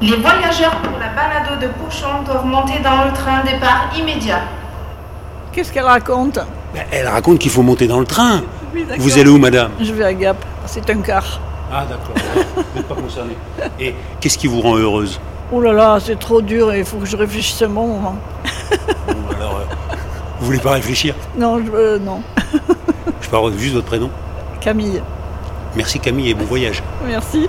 Les 0.00 0.16
voyageurs 0.16 0.76
pour 0.82 0.98
la 0.98 1.08
balado 1.08 1.60
de 1.60 1.68
Pochon 1.68 2.22
doivent 2.26 2.44
monter 2.44 2.78
dans 2.80 3.04
le 3.04 3.12
train 3.12 3.42
départ 3.42 3.88
immédiat. 3.98 4.42
Qu'est-ce 5.52 5.72
qu'elle 5.72 5.84
raconte? 5.84 6.38
Ben, 6.74 6.84
Elle 6.92 7.08
raconte 7.08 7.38
qu'il 7.38 7.50
faut 7.50 7.62
monter 7.62 7.86
dans 7.86 8.00
le 8.00 8.06
train. 8.06 8.42
Oui. 8.74 8.84
Vous 8.98 9.18
allez 9.18 9.30
où, 9.30 9.38
madame? 9.38 9.70
Je 9.80 9.92
vais 9.92 10.04
à 10.04 10.12
Gap. 10.12 10.36
C'est 10.66 10.88
un 10.90 11.00
car. 11.00 11.40
Ah, 11.72 11.84
d'accord. 11.86 12.14
Vous 12.54 12.62
n'êtes 12.76 12.88
pas 12.88 12.94
concerné. 12.94 13.36
Et 13.80 13.94
qu'est-ce 14.20 14.36
qui 14.36 14.46
vous 14.46 14.60
rend 14.60 14.76
heureuse? 14.76 15.18
Oh 15.52 15.60
là 15.60 15.72
là, 15.72 15.98
c'est 16.00 16.18
trop 16.18 16.42
dur 16.42 16.72
et 16.72 16.80
il 16.80 16.84
faut 16.84 16.98
que 16.98 17.06
je 17.06 17.16
réfléchisse 17.16 17.62
un 17.62 17.68
bon 17.68 17.86
moment. 17.86 18.16
Bon, 19.06 19.14
alors, 19.36 19.56
euh, 19.56 19.94
vous 20.40 20.46
voulez 20.46 20.58
pas 20.58 20.72
réfléchir? 20.72 21.14
Non, 21.38 21.64
je 21.64 21.70
euh, 21.72 21.98
non. 21.98 22.20
Je 23.20 23.28
peux 23.28 23.36
avoir 23.36 23.52
juste 23.56 23.74
votre 23.74 23.86
prénom 23.86 24.10
Camille. 24.60 25.00
Merci 25.76 25.98
Camille 25.98 26.30
et 26.30 26.34
bon 26.34 26.44
voyage. 26.44 26.82
Merci. 27.04 27.48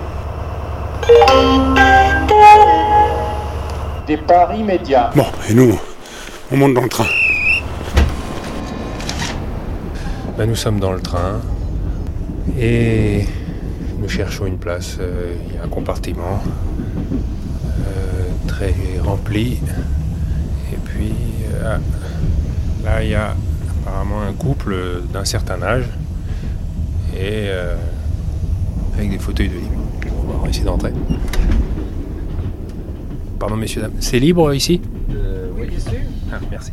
Départ 4.06 4.54
immédiat. 4.54 5.10
Bon, 5.14 5.26
et 5.48 5.54
nous, 5.54 5.78
on 6.50 6.56
monte 6.56 6.74
dans 6.74 6.82
le 6.82 6.88
train. 6.88 7.06
Ben, 10.36 10.48
nous 10.48 10.56
sommes 10.56 10.80
dans 10.80 10.92
le 10.92 11.00
train 11.00 11.40
et 12.58 13.24
nous 13.98 14.08
cherchons 14.08 14.46
une 14.46 14.58
place. 14.58 14.96
Euh, 15.00 15.34
Il 15.48 15.54
y 15.54 15.58
a 15.58 15.62
un 15.64 15.68
compartiment 15.68 16.42
euh, 17.86 18.24
très 18.48 18.74
rempli. 19.04 19.60
Et 20.72 20.76
puis 20.84 21.14
euh, 21.54 21.78
là, 22.84 23.02
il 23.04 23.10
y 23.10 23.14
a 23.14 23.34
apparemment 23.82 24.22
un 24.22 24.32
couple 24.32 25.02
d'un 25.12 25.24
certain 25.24 25.62
âge 25.62 25.84
et 27.14 27.46
euh, 27.48 27.76
avec 28.96 29.10
des 29.10 29.18
fauteuils 29.18 29.48
de 29.48 29.54
libre. 29.54 29.82
On 30.34 30.42
va 30.42 30.48
essayer 30.48 30.64
d'entrer. 30.64 30.92
Pardon, 33.38 33.56
messieurs, 33.56 33.82
dames. 33.82 33.92
C'est 34.00 34.18
libre 34.18 34.54
ici? 34.54 34.80
Oui, 35.56 35.66
bien 35.68 35.78
sûr. 35.78 35.92
Ah, 36.32 36.38
merci. 36.50 36.72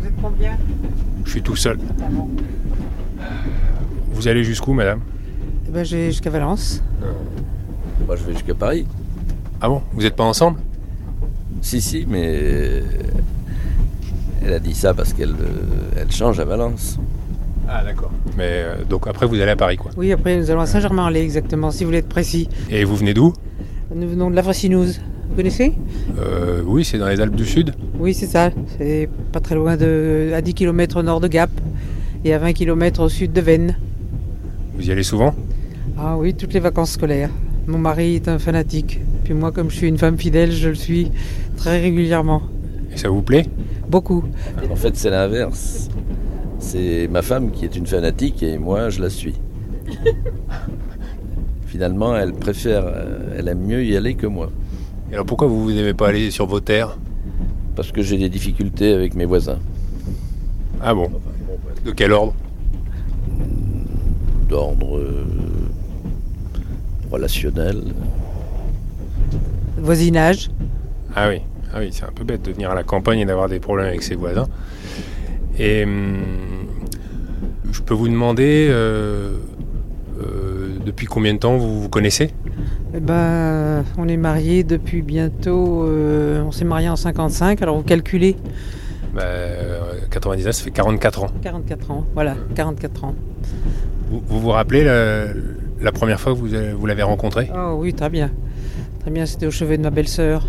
Vous 0.00 0.06
êtes 0.06 0.12
combien? 0.20 0.56
Je 1.24 1.30
suis 1.30 1.42
tout 1.42 1.56
seul. 1.56 1.78
Vous 4.12 4.28
allez 4.28 4.44
jusqu'où, 4.44 4.72
madame? 4.72 5.00
Eh 5.66 5.70
ben, 5.70 5.84
je 5.84 5.96
vais 5.96 6.06
jusqu'à 6.06 6.30
Valence. 6.30 6.82
Moi, 8.06 8.16
je 8.16 8.24
vais 8.24 8.32
jusqu'à 8.32 8.54
Paris. 8.54 8.86
Ah 9.60 9.68
bon? 9.68 9.82
Vous 9.92 10.02
n'êtes 10.02 10.16
pas 10.16 10.24
ensemble? 10.24 10.60
Si, 11.62 11.80
si, 11.80 12.04
mais 12.08 12.82
elle 14.44 14.52
a 14.52 14.58
dit 14.58 14.74
ça 14.74 14.92
parce 14.92 15.14
qu'elle 15.14 15.30
euh, 15.30 15.96
elle 15.96 16.12
change 16.12 16.38
à 16.38 16.44
Valence. 16.44 16.98
Ah 17.68 17.82
d'accord. 17.84 18.10
Mais 18.36 18.62
euh, 18.64 18.84
donc 18.88 19.06
après 19.06 19.26
vous 19.26 19.34
allez 19.40 19.50
à 19.52 19.56
Paris 19.56 19.76
quoi. 19.76 19.90
Oui, 19.96 20.12
après 20.12 20.36
nous 20.36 20.50
allons 20.50 20.60
à 20.60 20.66
Saint-Germain-en-Laye 20.66 21.22
exactement, 21.24 21.70
si 21.70 21.84
vous 21.84 21.88
voulez 21.88 21.98
être 21.98 22.08
précis. 22.08 22.48
Et 22.70 22.84
vous 22.84 22.96
venez 22.96 23.14
d'où? 23.14 23.32
Nous 23.94 24.08
venons 24.08 24.30
de 24.30 24.36
la 24.36 24.42
Fracinouse. 24.42 25.00
Vous 25.30 25.36
connaissez? 25.36 25.72
Euh, 26.18 26.62
Oui, 26.66 26.84
c'est 26.84 26.98
dans 26.98 27.08
les 27.08 27.20
Alpes 27.20 27.34
du 27.36 27.46
Sud. 27.46 27.74
Oui, 27.98 28.12
c'est 28.14 28.26
ça. 28.26 28.50
C'est 28.78 29.08
pas 29.32 29.40
très 29.40 29.54
loin 29.54 29.76
de. 29.76 30.30
à 30.34 30.40
10 30.42 30.54
km 30.54 30.98
au 30.98 31.02
nord 31.02 31.20
de 31.20 31.28
Gap 31.28 31.50
et 32.24 32.34
à 32.34 32.38
20 32.38 32.52
km 32.52 33.02
au 33.02 33.08
sud 33.08 33.32
de 33.32 33.40
Vennes. 33.40 33.76
Vous 34.76 34.88
y 34.88 34.92
allez 34.92 35.02
souvent? 35.02 35.34
Ah 35.98 36.16
oui, 36.18 36.34
toutes 36.34 36.52
les 36.52 36.60
vacances 36.60 36.92
scolaires. 36.92 37.30
Mon 37.66 37.78
mari 37.78 38.16
est 38.16 38.28
un 38.28 38.38
fanatique. 38.38 39.00
Puis 39.24 39.32
moi, 39.32 39.52
comme 39.52 39.70
je 39.70 39.76
suis 39.76 39.88
une 39.88 39.96
femme 39.98 40.18
fidèle, 40.18 40.52
je 40.52 40.68
le 40.68 40.74
suis 40.74 41.10
très 41.56 41.80
régulièrement. 41.80 42.42
Et 42.92 42.96
ça 42.98 43.08
vous 43.08 43.22
plaît? 43.22 43.46
Beaucoup. 43.88 44.24
En 44.70 44.76
fait, 44.76 44.96
c'est 44.96 45.10
l'inverse. 45.10 45.88
C'est 46.64 47.08
ma 47.08 47.20
femme 47.20 47.50
qui 47.50 47.66
est 47.66 47.76
une 47.76 47.86
fanatique 47.86 48.42
et 48.42 48.56
moi, 48.56 48.88
je 48.88 49.02
la 49.02 49.10
suis. 49.10 49.34
Finalement, 51.66 52.16
elle 52.16 52.32
préfère, 52.32 52.84
euh, 52.86 53.36
elle 53.38 53.48
aime 53.48 53.60
mieux 53.60 53.84
y 53.84 53.94
aller 53.96 54.14
que 54.14 54.26
moi. 54.26 54.50
Et 55.10 55.14
alors 55.14 55.26
pourquoi 55.26 55.46
vous 55.46 55.70
n'aimez 55.70 55.92
pas 55.92 56.08
aller 56.08 56.30
sur 56.30 56.46
vos 56.46 56.60
terres? 56.60 56.96
Parce 57.76 57.92
que 57.92 58.00
j'ai 58.02 58.16
des 58.16 58.30
difficultés 58.30 58.94
avec 58.94 59.14
mes 59.14 59.26
voisins. 59.26 59.58
Ah 60.82 60.94
bon? 60.94 61.10
De 61.84 61.92
quel 61.92 62.12
ordre? 62.12 62.34
D'ordre 64.48 64.96
euh, 64.96 65.26
relationnel. 67.12 67.84
Voisinage. 69.76 70.50
Ah 71.14 71.28
oui, 71.28 71.42
ah 71.74 71.80
oui 71.80 71.90
c'est 71.92 72.04
un 72.04 72.12
peu 72.12 72.24
bête 72.24 72.42
de 72.42 72.52
venir 72.52 72.70
à 72.70 72.74
la 72.74 72.84
campagne 72.84 73.20
et 73.20 73.26
d'avoir 73.26 73.50
des 73.50 73.60
problèmes 73.60 73.88
avec 73.88 74.02
ses 74.02 74.14
voisins. 74.14 74.48
Et 75.58 75.84
hum, 75.84 76.53
je 77.74 77.82
peux 77.82 77.94
vous 77.94 78.08
demander 78.08 78.68
euh, 78.70 79.36
euh, 80.20 80.68
depuis 80.86 81.06
combien 81.06 81.34
de 81.34 81.38
temps 81.38 81.56
vous 81.56 81.82
vous 81.82 81.88
connaissez? 81.88 82.30
Eh 82.94 83.00
ben, 83.00 83.84
on 83.98 84.06
est 84.08 84.16
mariés 84.16 84.62
depuis 84.64 85.02
bientôt. 85.02 85.84
euh, 85.84 86.42
on 86.42 86.52
s'est 86.52 86.64
mariés 86.64 86.88
en 86.88 86.96
55, 86.96 87.60
alors 87.62 87.76
vous 87.76 87.82
calculez. 87.82 88.36
bah, 89.14 89.22
euh, 89.24 89.80
99, 90.10 90.54
ça 90.54 90.62
fait 90.64 90.70
44 90.70 91.24
ans. 91.24 91.26
44 91.42 91.90
ans, 91.90 92.06
voilà, 92.14 92.36
44 92.54 93.04
ans. 93.04 93.14
Vous 94.10 94.22
vous, 94.28 94.40
vous 94.40 94.50
rappelez 94.50 94.84
la, 94.84 95.26
la 95.80 95.92
première 95.92 96.20
fois 96.20 96.32
que 96.32 96.38
vous, 96.38 96.48
vous 96.78 96.86
l'avez 96.86 97.02
rencontré? 97.02 97.50
Oh 97.54 97.76
oui, 97.78 97.92
très 97.92 98.10
bien. 98.10 98.30
Très 99.00 99.10
bien, 99.10 99.26
c'était 99.26 99.46
au 99.46 99.50
chevet 99.50 99.76
de 99.76 99.82
ma 99.82 99.90
belle-sœur, 99.90 100.46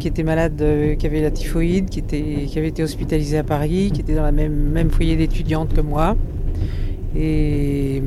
qui 0.00 0.08
était 0.08 0.24
malade, 0.24 0.60
euh, 0.60 0.96
qui 0.96 1.06
avait 1.06 1.20
la 1.22 1.30
typhoïde, 1.30 1.88
qui, 1.88 2.00
était, 2.00 2.46
qui 2.48 2.58
avait 2.58 2.68
été 2.68 2.82
hospitalisée 2.82 3.38
à 3.38 3.44
Paris, 3.44 3.90
qui 3.94 4.00
était 4.00 4.14
dans 4.14 4.26
le 4.26 4.32
même, 4.32 4.52
même 4.52 4.90
foyer 4.90 5.14
d'étudiante 5.16 5.72
que 5.72 5.80
moi. 5.80 6.16
Et 7.16 8.02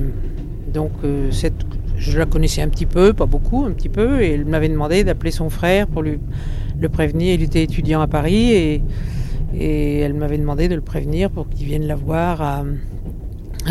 donc, 0.74 0.92
euh, 1.04 1.32
cette, 1.32 1.66
je 1.98 2.18
la 2.18 2.26
connaissais 2.26 2.62
un 2.62 2.70
petit 2.70 2.86
peu, 2.86 3.14
pas 3.14 3.26
beaucoup, 3.26 3.66
un 3.66 3.72
petit 3.72 3.90
peu, 3.90 4.22
et 4.22 4.32
elle 4.32 4.46
m'avait 4.46 4.70
demandé 4.70 5.04
d'appeler 5.04 5.32
son 5.32 5.50
frère 5.50 5.88
pour 5.88 6.02
lui, 6.02 6.20
le 6.80 6.90
prévenir. 6.90 7.36
Il 7.36 7.44
était 7.44 7.64
étudiant 7.64 8.02
à 8.02 8.08
Paris, 8.08 8.52
et, 8.52 8.82
elle 9.56 10.16
m'avait 10.16 10.40
demandé 10.40 10.68
de 10.68 10.74
le 10.74 10.82
prévenir 10.82 11.30
pour 11.30 11.48
qu'il 11.48 11.68
vienne 11.68 11.86
la 11.86 11.96
voir 11.96 12.42
à, 12.42 12.64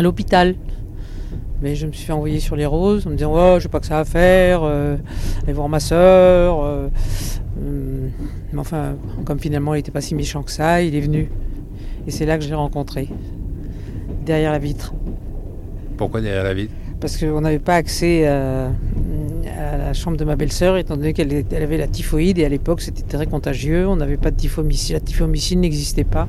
l'hôpital. 0.01 0.55
Mais 1.61 1.75
je 1.75 1.87
me 1.87 1.91
suis 1.91 2.05
fait 2.05 2.13
envoyer 2.13 2.39
sur 2.39 2.55
les 2.55 2.65
roses 2.65 3.05
en 3.05 3.09
me 3.09 3.15
disant 3.15 3.33
Oh, 3.35 3.59
j'ai 3.59 3.69
pas 3.69 3.79
que 3.79 3.85
ça 3.85 3.99
à 3.99 4.05
faire, 4.05 4.61
euh, 4.63 4.97
aller 5.43 5.53
voir 5.53 5.67
ma 5.69 5.79
soeur. 5.79 6.89
mais 7.57 8.59
enfin, 8.59 8.95
comme 9.25 9.39
finalement 9.39 9.73
il 9.73 9.79
n'était 9.79 9.91
pas 9.91 10.01
si 10.01 10.15
méchant 10.15 10.43
que 10.43 10.51
ça, 10.51 10.81
il 10.81 10.95
est 10.95 11.01
venu. 11.01 11.29
Et 12.07 12.11
c'est 12.11 12.25
là 12.25 12.37
que 12.37 12.43
je 12.43 12.49
l'ai 12.49 12.55
rencontré, 12.55 13.09
derrière 14.25 14.51
la 14.51 14.59
vitre. 14.59 14.93
Pourquoi 15.97 16.21
derrière 16.21 16.43
la 16.43 16.53
vitre? 16.53 16.73
Parce 16.99 17.17
qu'on 17.17 17.41
n'avait 17.41 17.59
pas 17.59 17.75
accès 17.75 18.25
à, 18.27 18.67
à 18.67 19.77
la 19.77 19.93
chambre 19.93 20.17
de 20.17 20.23
ma 20.23 20.35
belle-sœur, 20.35 20.77
étant 20.77 20.95
donné 20.95 21.13
qu'elle 21.13 21.43
avait 21.51 21.77
la 21.77 21.87
typhoïde, 21.87 22.39
et 22.39 22.45
à 22.45 22.49
l'époque 22.49 22.81
c'était 22.81 23.03
très 23.03 23.25
contagieux. 23.27 23.87
On 23.87 23.95
n'avait 23.97 24.17
pas 24.17 24.31
de 24.31 24.37
typhomycine, 24.37 24.93
la 24.95 24.99
typhomycine 25.01 25.61
n'existait 25.61 26.03
pas. 26.05 26.27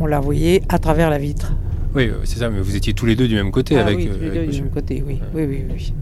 On 0.00 0.06
la 0.06 0.20
voyait 0.20 0.62
à 0.68 0.78
travers 0.78 1.10
la 1.10 1.18
vitre. 1.18 1.52
Oui, 1.94 2.08
euh, 2.08 2.14
c'est 2.24 2.38
ça, 2.38 2.50
mais 2.50 2.60
vous 2.60 2.76
étiez 2.76 2.92
tous 2.94 3.06
les 3.06 3.16
deux 3.16 3.28
du 3.28 3.34
même 3.34 3.50
côté 3.50 3.76
Ah 3.76 3.82
avec, 3.82 3.96
oui, 3.98 4.08
euh, 4.10 4.14
tous 4.16 4.20
les 4.34 4.46
deux 4.46 4.52
du 4.52 4.62
même 4.62 4.70
côté, 4.70 5.02
oui. 5.06 5.20
Oui, 5.34 5.44
oui, 5.48 5.64
oui. 5.72 5.92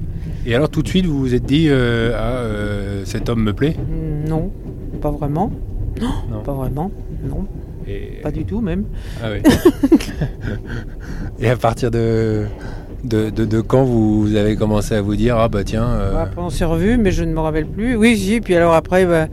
Et 0.45 0.55
alors 0.55 0.69
tout 0.69 0.83
de 0.83 0.89
suite, 0.89 1.07
vous 1.07 1.19
vous 1.19 1.35
êtes 1.35 1.45
dit 1.47 1.67
euh, 1.69 2.13
Ah, 2.15 2.23
euh, 2.39 3.05
cet 3.05 3.29
homme 3.29 3.43
me 3.43 3.53
plaît? 3.53 3.75
Non, 4.29 4.51
pas 5.01 5.11
vraiment. 5.11 5.51
Non, 6.01 6.09
Non. 6.31 6.41
pas 6.43 6.53
vraiment. 6.53 6.91
Non, 7.29 7.47
Et- 7.89 8.21
pas 8.23 8.31
du 8.31 8.45
tout 8.45 8.61
même. 8.61 8.85
Ah 9.23 9.29
oui. 9.33 9.41
Et 11.41 11.49
à 11.49 11.57
partir 11.57 11.91
de, 11.91 12.45
de, 13.07 13.31
de, 13.31 13.45
de 13.45 13.61
quand 13.61 13.85
vous 13.85 14.35
avez 14.37 14.57
commencé 14.57 14.95
à 14.95 15.03
vous 15.03 15.17
dire 15.17 15.37
Ah 15.39 15.49
bah 15.49 15.65
tiens. 15.65 15.87
euh, 15.89 16.23
Après, 16.23 16.41
on 16.41 16.51
s'est 16.51 16.65
revus, 16.65 16.97
mais 16.99 17.11
je 17.13 17.25
ne 17.25 17.33
me 17.33 17.41
rappelle 17.41 17.67
plus. 17.67 17.97
Oui, 17.97 18.17
si. 18.17 18.41
Puis 18.41 18.55
alors 18.55 18.75
après, 18.75 19.07
bah, 19.07 19.29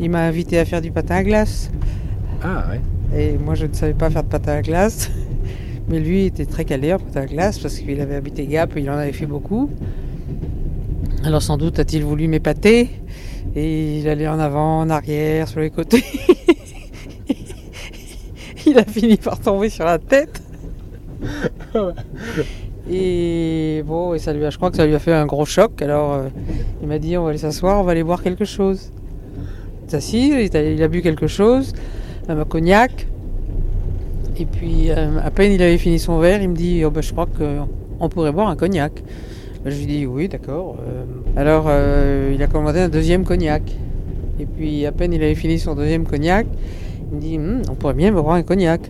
il 0.00 0.10
m'a 0.10 0.20
invité 0.24 0.58
à 0.58 0.64
faire 0.64 0.80
du 0.80 0.90
patin 0.90 1.16
à 1.16 1.22
glace. 1.24 1.70
Ah 2.42 2.64
ouais. 2.70 2.80
Et 3.18 3.38
moi, 3.38 3.54
je 3.54 3.66
ne 3.66 3.72
savais 3.72 3.94
pas 3.94 4.10
faire 4.10 4.22
de 4.22 4.28
patin 4.28 4.52
à 4.52 4.62
glace. 4.62 5.10
Mais 5.88 5.98
lui 6.00 6.26
était 6.26 6.44
très 6.46 6.64
calé 6.64 6.92
en 6.92 6.98
patin 6.98 7.22
à 7.22 7.26
glace 7.26 7.58
parce 7.58 7.78
qu'il 7.78 8.00
avait 8.00 8.14
habité 8.16 8.46
Gap 8.46 8.76
et 8.76 8.80
il 8.80 8.90
en 8.90 8.96
avait 8.98 9.12
fait 9.12 9.24
beaucoup. 9.26 9.70
Alors 11.24 11.42
sans 11.42 11.56
doute 11.56 11.78
a-t-il 11.78 12.04
voulu 12.04 12.28
m'épater. 12.28 12.90
Et 13.56 13.98
il 13.98 14.08
allait 14.08 14.28
en 14.28 14.38
avant, 14.38 14.80
en 14.80 14.90
arrière, 14.90 15.48
sur 15.48 15.60
les 15.60 15.70
côtés. 15.70 16.04
il 18.66 18.78
a 18.78 18.84
fini 18.84 19.16
par 19.16 19.40
tomber 19.40 19.70
sur 19.70 19.86
la 19.86 19.98
tête. 19.98 20.42
Et 22.90 23.82
bon, 23.86 24.16
ça 24.18 24.32
lui 24.32 24.44
a, 24.46 24.50
je 24.50 24.56
crois 24.56 24.70
que 24.70 24.76
ça 24.76 24.86
lui 24.86 24.94
a 24.94 24.98
fait 24.98 25.12
un 25.12 25.26
gros 25.26 25.44
choc. 25.44 25.82
Alors 25.82 26.14
euh, 26.14 26.28
il 26.80 26.88
m'a 26.88 26.98
dit 26.98 27.18
on 27.18 27.24
va 27.24 27.30
aller 27.30 27.38
s'asseoir, 27.38 27.80
on 27.80 27.84
va 27.84 27.92
aller 27.92 28.02
boire 28.02 28.22
quelque 28.22 28.46
chose. 28.46 28.90
Il 29.84 29.90
s'est 29.90 29.96
assis, 29.96 30.50
il 30.52 30.82
a, 30.82 30.88
bu 30.88 31.02
quelque 31.02 31.26
chose, 31.26 31.72
un 32.28 32.44
cognac. 32.44 33.06
Et 34.38 34.46
puis 34.46 34.90
euh, 34.90 35.18
à 35.22 35.30
peine 35.30 35.52
il 35.52 35.62
avait 35.62 35.76
fini 35.78 35.98
son 35.98 36.18
verre, 36.18 36.40
il 36.40 36.48
me 36.48 36.56
dit 36.56 36.82
oh, 36.84 36.90
bah, 36.90 37.02
je 37.02 37.12
crois 37.12 37.26
qu'on 37.26 38.08
pourrait 38.08 38.32
boire 38.32 38.48
un 38.48 38.56
cognac. 38.56 39.02
Bah, 39.62 39.70
je 39.70 39.78
lui 39.78 39.86
dis 39.86 40.06
oui 40.06 40.28
d'accord. 40.28 40.76
Euh, 40.88 41.04
alors 41.36 41.70
il 42.32 42.42
a 42.42 42.46
commandé 42.46 42.80
un 42.80 42.88
deuxième 42.88 43.24
cognac. 43.24 43.62
Et 44.40 44.46
puis 44.46 44.86
à 44.86 44.92
peine 44.92 45.12
il 45.12 45.22
avait 45.22 45.34
fini 45.34 45.58
son 45.58 45.74
deuxième 45.74 46.06
cognac, 46.06 46.46
il 47.10 47.16
me 47.16 47.20
dit 47.20 47.36
Hum, 47.36 47.60
on 47.70 47.74
pourrait 47.74 47.94
bien 47.94 48.12
boire 48.12 48.30
un 48.30 48.42
cognac. 48.42 48.80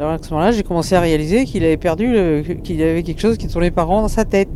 Alors 0.00 0.12
à 0.12 0.18
ce 0.18 0.30
moment-là, 0.30 0.52
j'ai 0.52 0.62
commencé 0.62 0.94
à 0.94 1.00
réaliser 1.00 1.44
qu'il 1.44 1.62
avait 1.62 1.76
perdu, 1.76 2.10
le- 2.10 2.40
qu'il 2.64 2.82
avait 2.82 3.02
quelque 3.02 3.20
chose 3.20 3.36
qui 3.36 3.48
tournait 3.48 3.70
pas 3.70 3.82
rond 3.82 4.00
dans 4.00 4.08
sa 4.08 4.24
tête. 4.24 4.48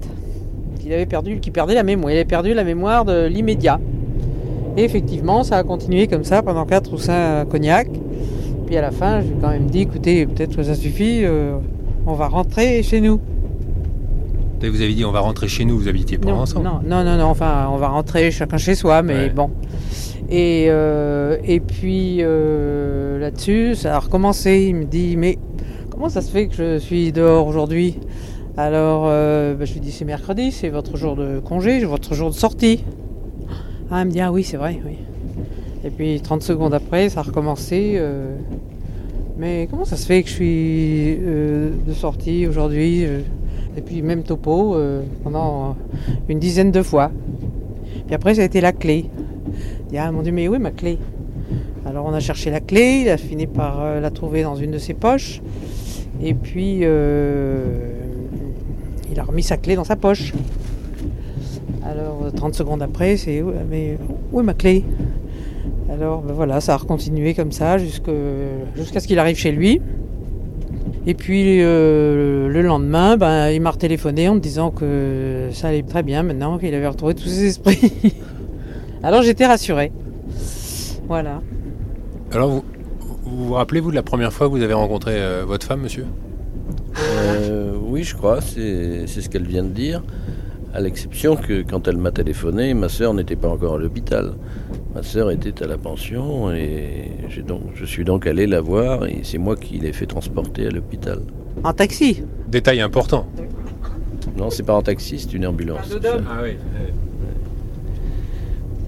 Qu'il 0.80 0.90
avait 0.90 1.04
perdu, 1.04 1.38
qu'il 1.38 1.52
perdait 1.52 1.74
la 1.74 1.82
mémoire. 1.82 2.10
Il 2.10 2.14
avait 2.14 2.24
perdu 2.24 2.54
la 2.54 2.64
mémoire 2.64 3.04
de 3.04 3.26
l'immédiat. 3.26 3.78
Et 4.78 4.84
effectivement, 4.84 5.44
ça 5.44 5.58
a 5.58 5.62
continué 5.62 6.06
comme 6.06 6.24
ça 6.24 6.42
pendant 6.42 6.64
4 6.64 6.94
ou 6.94 6.96
5 6.96 7.44
cognacs. 7.50 7.90
Puis 8.64 8.74
à 8.78 8.80
la 8.80 8.90
fin, 8.90 9.20
j'ai 9.20 9.34
quand 9.38 9.50
même 9.50 9.66
dit, 9.66 9.80
écoutez, 9.82 10.24
peut-être 10.24 10.56
que 10.56 10.62
ça 10.62 10.74
suffit, 10.74 11.20
euh, 11.24 11.56
on 12.06 12.14
va 12.14 12.28
rentrer 12.28 12.82
chez 12.82 13.02
nous. 13.02 13.20
Vous 14.70 14.80
avez 14.82 14.92
dit 14.94 15.04
on 15.04 15.10
va 15.12 15.20
rentrer 15.20 15.48
chez 15.48 15.64
nous, 15.64 15.78
vous 15.78 15.88
habitiez 15.88 16.18
pas 16.18 16.28
Non, 16.30 16.38
ensemble 16.40 16.64
non, 16.66 16.80
non, 16.84 17.04
non, 17.04 17.16
non, 17.18 17.24
enfin, 17.24 17.68
on 17.70 17.76
va 17.76 17.88
rentrer 17.88 18.30
chacun 18.30 18.56
chez 18.56 18.74
soi, 18.74 19.02
mais 19.02 19.14
Ouais. 19.14 19.30
bon. 19.30 19.50
Et, 20.30 20.66
euh, 20.68 21.36
et 21.44 21.60
puis 21.60 22.18
euh, 22.20 23.18
là-dessus, 23.18 23.74
ça 23.74 23.96
a 23.96 23.98
recommencé. 23.98 24.66
Il 24.68 24.74
me 24.76 24.84
dit, 24.84 25.16
mais 25.16 25.38
comment 25.90 26.08
ça 26.08 26.22
se 26.22 26.30
fait 26.30 26.48
que 26.48 26.54
je 26.56 26.78
suis 26.78 27.12
dehors 27.12 27.46
aujourd'hui? 27.46 27.98
Alors, 28.56 29.04
euh, 29.06 29.54
bah, 29.54 29.64
je 29.64 29.74
lui 29.74 29.80
dis, 29.80 29.92
c'est 29.92 30.04
mercredi, 30.04 30.50
c'est 30.52 30.68
votre 30.70 30.96
jour 30.96 31.16
de 31.16 31.40
congé, 31.40 31.84
votre 31.84 32.14
jour 32.14 32.30
de 32.30 32.34
sortie. 32.34 32.84
Ah, 33.90 34.00
il 34.02 34.06
me 34.06 34.10
dit, 34.12 34.20
ah 34.20 34.32
oui, 34.32 34.44
c'est 34.44 34.56
vrai, 34.56 34.80
oui. 34.86 34.94
Et 35.84 35.90
puis 35.90 36.20
30 36.22 36.42
secondes 36.42 36.72
après, 36.72 37.08
ça 37.10 37.20
a 37.20 37.22
recommencé. 37.24 37.94
euh, 37.96 38.34
mais 39.36 39.66
comment 39.70 39.84
ça 39.84 39.96
se 39.96 40.06
fait 40.06 40.22
que 40.22 40.28
je 40.28 40.34
suis 40.34 41.18
de 41.18 41.92
sortie 41.92 42.46
aujourd'hui? 42.46 43.04
Et 43.76 43.80
puis 43.80 44.02
même 44.02 44.22
topo 44.22 44.74
euh, 44.74 45.02
pendant 45.22 45.76
une 46.28 46.38
dizaine 46.38 46.70
de 46.70 46.82
fois. 46.82 47.10
Puis 48.06 48.14
après, 48.14 48.34
ça 48.34 48.42
a 48.42 48.44
été 48.44 48.60
la 48.60 48.72
clé. 48.72 49.06
Il 49.92 49.98
ah 49.98 50.10
mon 50.10 50.22
dieu, 50.22 50.32
mais 50.32 50.48
où 50.48 50.54
est 50.54 50.58
ma 50.58 50.70
clé? 50.70 50.98
Alors 51.86 52.06
on 52.06 52.12
a 52.12 52.20
cherché 52.20 52.50
la 52.50 52.60
clé, 52.60 53.02
il 53.02 53.08
a 53.08 53.16
fini 53.16 53.46
par 53.46 53.82
euh, 53.82 54.00
la 54.00 54.10
trouver 54.10 54.42
dans 54.42 54.56
une 54.56 54.70
de 54.70 54.78
ses 54.78 54.94
poches. 54.94 55.40
Et 56.22 56.34
puis, 56.34 56.80
euh, 56.82 57.62
il 59.10 59.18
a 59.20 59.24
remis 59.24 59.42
sa 59.42 59.56
clé 59.56 59.76
dans 59.76 59.84
sa 59.84 59.96
poche. 59.96 60.32
Alors 61.84 62.32
30 62.34 62.54
secondes 62.54 62.82
après, 62.82 63.16
c'est, 63.16 63.42
mais 63.70 63.98
où 64.32 64.40
est 64.40 64.44
ma 64.44 64.54
clé? 64.54 64.84
Alors 65.90 66.22
ben 66.22 66.32
voilà, 66.32 66.60
ça 66.60 66.74
a 66.74 66.76
recontinué 66.76 67.34
comme 67.34 67.52
ça 67.52 67.78
jusqu'à 67.78 68.10
ce 69.00 69.06
qu'il 69.06 69.18
arrive 69.18 69.36
chez 69.36 69.52
lui. 69.52 69.80
Et 71.06 71.14
puis 71.14 71.60
euh, 71.60 72.48
le 72.48 72.62
lendemain, 72.62 73.16
ben, 73.16 73.50
il 73.50 73.60
m'a 73.60 73.70
retéléphoné 73.70 74.28
en 74.28 74.36
me 74.36 74.40
disant 74.40 74.70
que 74.70 75.50
ça 75.52 75.68
allait 75.68 75.82
très 75.82 76.02
bien 76.02 76.22
maintenant, 76.22 76.58
qu'il 76.58 76.74
avait 76.74 76.86
retrouvé 76.86 77.14
tous 77.14 77.28
ses 77.28 77.46
esprits. 77.46 77.92
Alors 79.02 79.22
j'étais 79.22 79.46
rassurée. 79.46 79.92
Voilà. 81.06 81.42
Alors 82.32 82.48
vous, 82.48 82.64
vous 83.24 83.44
vous 83.46 83.54
rappelez 83.54 83.80
vous 83.80 83.90
de 83.90 83.96
la 83.96 84.02
première 84.02 84.32
fois 84.32 84.46
que 84.46 84.52
vous 84.52 84.62
avez 84.62 84.72
rencontré 84.72 85.12
euh, 85.16 85.44
votre 85.46 85.66
femme, 85.66 85.82
monsieur? 85.82 86.06
Euh, 86.98 87.76
oui, 87.82 88.02
je 88.02 88.14
crois, 88.14 88.40
c'est 88.40 89.06
c'est 89.06 89.20
ce 89.20 89.28
qu'elle 89.28 89.46
vient 89.46 89.62
de 89.62 89.68
dire. 89.68 90.02
À 90.74 90.80
l'exception 90.80 91.36
que 91.36 91.62
quand 91.62 91.86
elle 91.86 91.98
m'a 91.98 92.10
téléphoné, 92.10 92.74
ma 92.74 92.88
sœur 92.88 93.14
n'était 93.14 93.36
pas 93.36 93.46
encore 93.48 93.76
à 93.76 93.78
l'hôpital. 93.78 94.32
Ma 94.92 95.04
sœur 95.04 95.30
était 95.30 95.62
à 95.62 95.68
la 95.68 95.78
pension 95.78 96.52
et 96.52 97.12
j'ai 97.28 97.42
donc, 97.42 97.62
je 97.76 97.84
suis 97.84 98.04
donc 98.04 98.26
allé 98.26 98.48
la 98.48 98.60
voir 98.60 99.06
et 99.06 99.20
c'est 99.22 99.38
moi 99.38 99.54
qui 99.54 99.78
l'ai 99.78 99.92
fait 99.92 100.06
transporter 100.06 100.66
à 100.66 100.70
l'hôpital. 100.70 101.20
En 101.62 101.72
taxi? 101.72 102.24
Détail 102.48 102.80
important. 102.80 103.24
Non, 104.36 104.50
c'est 104.50 104.64
pas 104.64 104.74
en 104.74 104.82
taxi, 104.82 105.20
c'est 105.20 105.32
une 105.34 105.46
ambulance. 105.46 105.96
Ah 106.04 106.40
oui. 106.42 106.56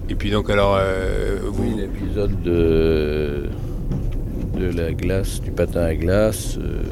Et 0.09 0.15
puis 0.15 0.29
donc 0.29 0.49
alors 0.49 0.77
euh, 0.77 1.37
vous, 1.45 1.63
Oui, 1.63 1.75
l'épisode 1.77 2.41
de, 2.43 3.43
de 4.59 4.77
la 4.77 4.91
glace, 4.91 5.41
du 5.41 5.51
patin 5.51 5.83
à 5.83 5.95
glace, 5.95 6.57
euh, 6.57 6.83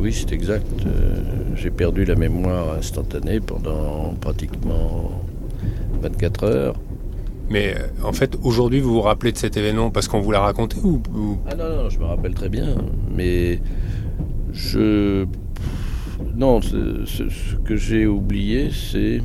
oui, 0.00 0.12
c'est 0.12 0.32
exact. 0.32 0.64
Euh, 0.86 1.37
J'ai 1.60 1.70
perdu 1.70 2.04
la 2.04 2.14
mémoire 2.14 2.74
instantanée 2.78 3.40
pendant 3.40 4.14
pratiquement 4.20 5.10
24 6.02 6.44
heures. 6.44 6.76
mais 7.50 7.74
euh, 7.76 8.06
en 8.08 8.12
fait 8.12 8.38
aujourd'hui 8.42 8.78
vous 8.80 8.92
vous 8.94 9.00
rappelez 9.00 9.32
de 9.32 9.38
cet 9.38 9.56
événement 9.56 9.90
parce 9.90 10.06
qu'on 10.06 10.20
vous 10.20 10.30
l'a 10.30 10.40
raconté 10.40 10.76
ou, 10.84 11.00
ou- 11.16 11.38
Ah 11.50 11.54
non, 11.56 11.64
non, 11.84 11.90
je 11.90 11.98
me 11.98 12.04
rappelle 12.04 12.34
très 12.34 12.48
bien, 12.48 12.76
mais 13.14 13.60
je... 14.52 15.24
Non, 16.36 16.60
ce, 16.62 17.04
ce- 17.06 17.28
ce 17.28 17.56
que 17.56 17.74
j'ai 17.76 18.06
oublié, 18.06 18.70
c'est 18.70 19.20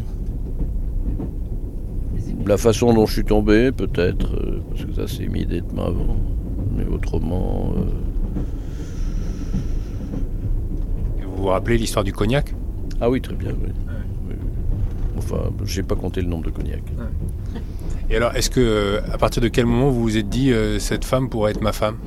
la 2.45 2.57
façon 2.57 2.93
dont 2.93 3.05
je 3.05 3.13
suis 3.13 3.23
tombé, 3.25 3.71
peut-être, 3.71 4.33
euh, 4.35 4.59
parce 4.69 4.85
que 4.85 4.93
ça 4.93 5.07
s'est 5.07 5.23
immédiatement 5.23 5.85
avant. 5.85 6.15
Mais 6.75 6.85
autrement... 6.85 7.73
euh, 7.77 7.81
vous 11.43 11.49
vous 11.49 11.53
rappelez 11.55 11.77
l'histoire 11.77 12.05
du 12.05 12.13
cognac? 12.13 12.55
Ah 13.01 13.09
oui, 13.09 13.19
très 13.19 13.35
bien, 13.35 13.49
oui. 13.51 13.69
Enfin, 15.17 15.51
j'ai 15.65 15.83
pas 15.83 15.95
compté 15.95 16.21
le 16.21 16.27
nombre 16.29 16.45
de 16.45 16.51
cognac. 16.51 16.81
Et 18.09 18.15
alors 18.15 18.33
est-ce 18.33 18.49
que 18.49 18.61
euh, 18.61 19.01
à 19.11 19.17
partir 19.17 19.43
de 19.43 19.49
quel 19.49 19.65
moment 19.65 19.89
vous 19.89 20.01
vous 20.03 20.15
êtes 20.15 20.29
dit 20.29 20.53
euh, 20.53 20.79
cette 20.79 21.03
femme 21.03 21.27
pourrait 21.27 21.51
être 21.51 21.61
ma 21.61 21.73
femme? 21.73 21.97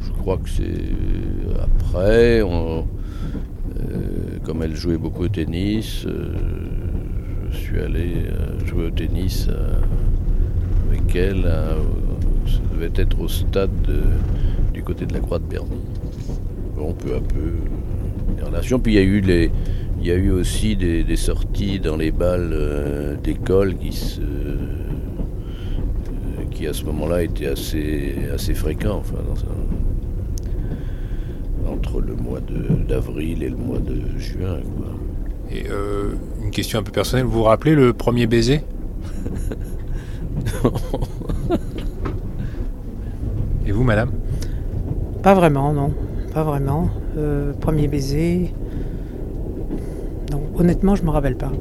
Je 0.00 0.10
crois 0.12 0.36
que 0.36 0.48
c'est 0.48 0.92
après, 1.60 2.42
on- 2.42 2.86
euh, 3.76 4.38
comme 4.44 4.62
elle 4.62 4.76
jouait 4.76 4.96
beaucoup 4.96 5.24
au 5.24 5.28
tennis, 5.28 6.04
euh, 6.06 6.34
je 7.50 7.56
suis 7.56 7.80
allé 7.80 8.26
euh, 8.28 8.64
jouer 8.64 8.86
au 8.86 8.90
tennis 8.90 9.48
euh, 9.50 9.80
avec 10.88 11.16
elle. 11.16 11.46
hein, 11.48 11.78
ça 12.46 12.60
devait 12.74 12.92
être 12.94 13.20
au 13.20 13.26
stade 13.26 13.70
de- 13.82 14.02
du 14.72 14.82
côté 14.82 15.06
de 15.06 15.12
la 15.14 15.20
Croix 15.20 15.38
de 15.38 15.44
Berny. 15.44 15.68
Bon, 16.76 16.92
peu 16.94 17.14
à 17.14 17.20
peu, 17.20 17.38
euh, 17.38 18.36
les 18.38 18.42
relations. 18.44 18.78
Puis 18.78 18.92
il 18.92 18.96
y 18.96 18.98
a 18.98 19.02
eu 19.02 19.20
les, 19.20 19.50
il 20.00 20.06
y 20.06 20.10
a 20.10 20.14
eu 20.16 20.30
aussi 20.30 20.76
des, 20.76 21.02
des 21.04 21.16
sorties 21.16 21.78
dans 21.80 21.96
les 21.96 22.10
balles 22.12 22.50
euh, 22.52 23.16
d'école 23.16 23.76
qui 23.76 23.92
se, 23.92 24.20
euh, 24.20 24.56
qui 26.50 26.66
à 26.66 26.72
ce 26.72 26.84
moment-là 26.84 27.22
étaient 27.22 27.46
assez, 27.48 28.14
assez 28.32 28.54
fréquents. 28.54 28.98
Enfin, 28.98 29.18
dans 29.26 29.40
un- 29.40 29.46
entre 31.72 32.00
le 32.00 32.14
mois 32.14 32.40
de- 32.40 32.82
d'avril 32.88 33.42
et 33.42 33.48
le 33.50 33.56
mois 33.56 33.78
de 33.78 34.18
juin. 34.18 34.58
quoi. 34.76 34.86
Et 35.52 35.64
euh, 35.70 36.14
une 36.42 36.50
question 36.50 36.78
un 36.78 36.82
peu 36.82 36.92
personnelle, 36.92 37.26
vous 37.26 37.32
vous 37.38 37.42
rappelez 37.44 37.74
le 37.74 37.92
premier 37.92 38.26
baiser? 38.26 38.60
Et 43.66 43.72
vous, 43.72 43.82
madame? 43.84 44.10
Pas 45.22 45.34
vraiment, 45.34 45.72
non. 45.72 45.92
Pas 46.32 46.42
vraiment. 46.42 46.88
Euh, 47.18 47.52
premier 47.52 47.88
baiser. 47.88 48.54
Non, 50.30 50.42
honnêtement, 50.58 50.94
je 50.94 51.02
me 51.02 51.10
rappelle 51.10 51.36
pas. 51.36 51.52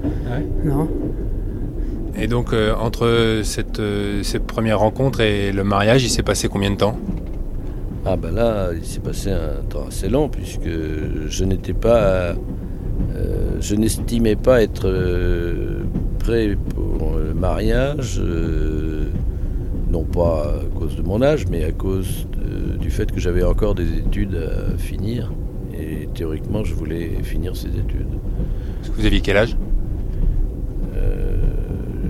Non. 0.63 0.87
Et 2.17 2.27
donc, 2.27 2.53
euh, 2.53 2.73
entre 2.75 3.41
cette, 3.43 3.79
euh, 3.79 4.23
cette 4.23 4.45
première 4.45 4.79
rencontre 4.79 5.21
et 5.21 5.51
le 5.51 5.63
mariage, 5.63 6.03
il 6.03 6.09
s'est 6.09 6.23
passé 6.23 6.47
combien 6.47 6.71
de 6.71 6.75
temps? 6.75 6.97
Ah 8.05 8.15
ben 8.15 8.31
là, 8.31 8.69
il 8.73 8.85
s'est 8.85 9.01
passé 9.01 9.29
un 9.29 9.61
temps 9.67 9.87
assez 9.87 10.07
long 10.09 10.29
puisque 10.29 10.69
je 11.27 11.43
n'étais 11.43 11.73
pas, 11.73 12.33
euh, 13.15 13.57
je 13.59 13.75
n'estimais 13.75 14.35
pas 14.37 14.63
être 14.63 14.87
euh, 14.87 15.83
prêt 16.19 16.57
pour 16.73 17.17
le 17.17 17.33
mariage, 17.33 18.19
euh, 18.23 19.09
non 19.91 20.03
pas 20.05 20.55
à 20.61 20.79
cause 20.79 20.95
de 20.95 21.01
mon 21.01 21.21
âge, 21.21 21.45
mais 21.51 21.65
à 21.65 21.71
cause 21.71 22.25
du 22.89 22.95
fait 22.95 23.11
que 23.11 23.19
j'avais 23.19 23.43
encore 23.43 23.75
des 23.75 23.99
études 23.99 24.35
à 24.35 24.75
finir. 24.79 25.31
Et 25.79 26.09
théoriquement, 26.15 26.63
je 26.63 26.73
voulais 26.73 27.11
finir 27.21 27.55
ces 27.55 27.67
études. 27.67 28.07
Vous 28.97 29.05
aviez 29.05 29.21
quel 29.21 29.37
âge? 29.37 29.55
Euh, 30.95 31.35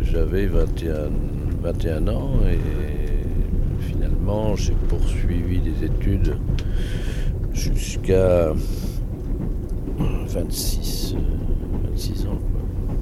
J'avais 0.04 0.46
21, 0.46 1.10
21 1.62 2.08
ans 2.08 2.32
et 2.50 3.84
finalement 3.84 4.56
j'ai 4.56 4.74
poursuivi 4.88 5.60
des 5.60 5.86
études 5.86 6.38
jusqu'à 7.54 8.54
26, 9.98 11.16
euh, 11.16 11.18
26 11.92 12.26
ans. 12.26 12.30
quoi. 12.30 12.96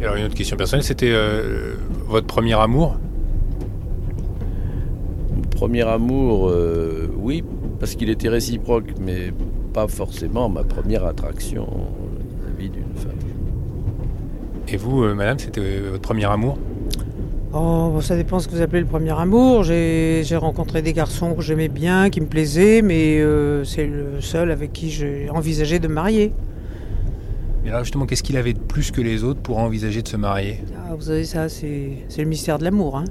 Et 0.00 0.04
alors, 0.04 0.14
une 0.16 0.26
autre 0.26 0.34
question 0.36 0.56
personnelle, 0.56 0.84
c'était 0.84 1.10
euh, 1.12 1.74
votre 2.06 2.26
premier 2.28 2.54
amour? 2.54 2.98
Premier 5.64 5.88
amour, 5.88 6.50
euh, 6.50 7.08
oui, 7.16 7.42
parce 7.80 7.94
qu'il 7.94 8.10
était 8.10 8.28
réciproque, 8.28 8.92
mais 9.00 9.32
pas 9.72 9.88
forcément 9.88 10.50
ma 10.50 10.62
première 10.62 11.06
attraction 11.06 11.66
vis-à-vis 12.58 12.68
d'une 12.68 12.94
femme. 12.94 13.12
Et 14.68 14.76
vous, 14.76 15.04
euh, 15.04 15.14
madame, 15.14 15.38
c'était 15.38 15.62
euh, 15.62 15.88
votre 15.92 16.02
premier 16.02 16.26
amour? 16.26 16.58
Oh, 17.54 17.88
bon, 17.94 18.02
ça 18.02 18.14
dépend 18.14 18.40
ce 18.40 18.46
que 18.46 18.52
vous 18.56 18.60
appelez 18.60 18.80
le 18.82 18.86
premier 18.86 19.18
amour. 19.18 19.62
J'ai 19.62 20.20
j'ai 20.22 20.36
rencontré 20.36 20.82
des 20.82 20.92
garçons 20.92 21.32
que 21.32 21.40
j'aimais 21.40 21.68
bien, 21.68 22.10
qui 22.10 22.20
me 22.20 22.26
plaisaient, 22.26 22.82
mais 22.82 23.18
euh, 23.20 23.64
c'est 23.64 23.86
le 23.86 24.20
seul 24.20 24.50
avec 24.50 24.70
qui 24.74 24.90
j'ai 24.90 25.30
envisagé 25.30 25.78
de 25.78 25.88
me 25.88 25.94
marier. 25.94 26.34
Mais 27.62 27.70
alors 27.70 27.84
justement, 27.84 28.04
qu'est-ce 28.04 28.22
qu'il 28.22 28.36
avait 28.36 28.52
de 28.52 28.58
plus 28.58 28.90
que 28.90 29.00
les 29.00 29.24
autres 29.24 29.40
pour 29.40 29.56
envisager 29.56 30.02
de 30.02 30.08
se 30.08 30.18
marier? 30.18 30.60
Ah, 30.76 30.94
vous 30.94 31.04
savez, 31.04 31.24
ça, 31.24 31.48
c'est 31.48 32.04
c'est 32.10 32.20
le 32.20 32.28
mystère 32.28 32.58
de 32.58 32.64
l'amour. 32.64 32.98
Hein. 32.98 33.04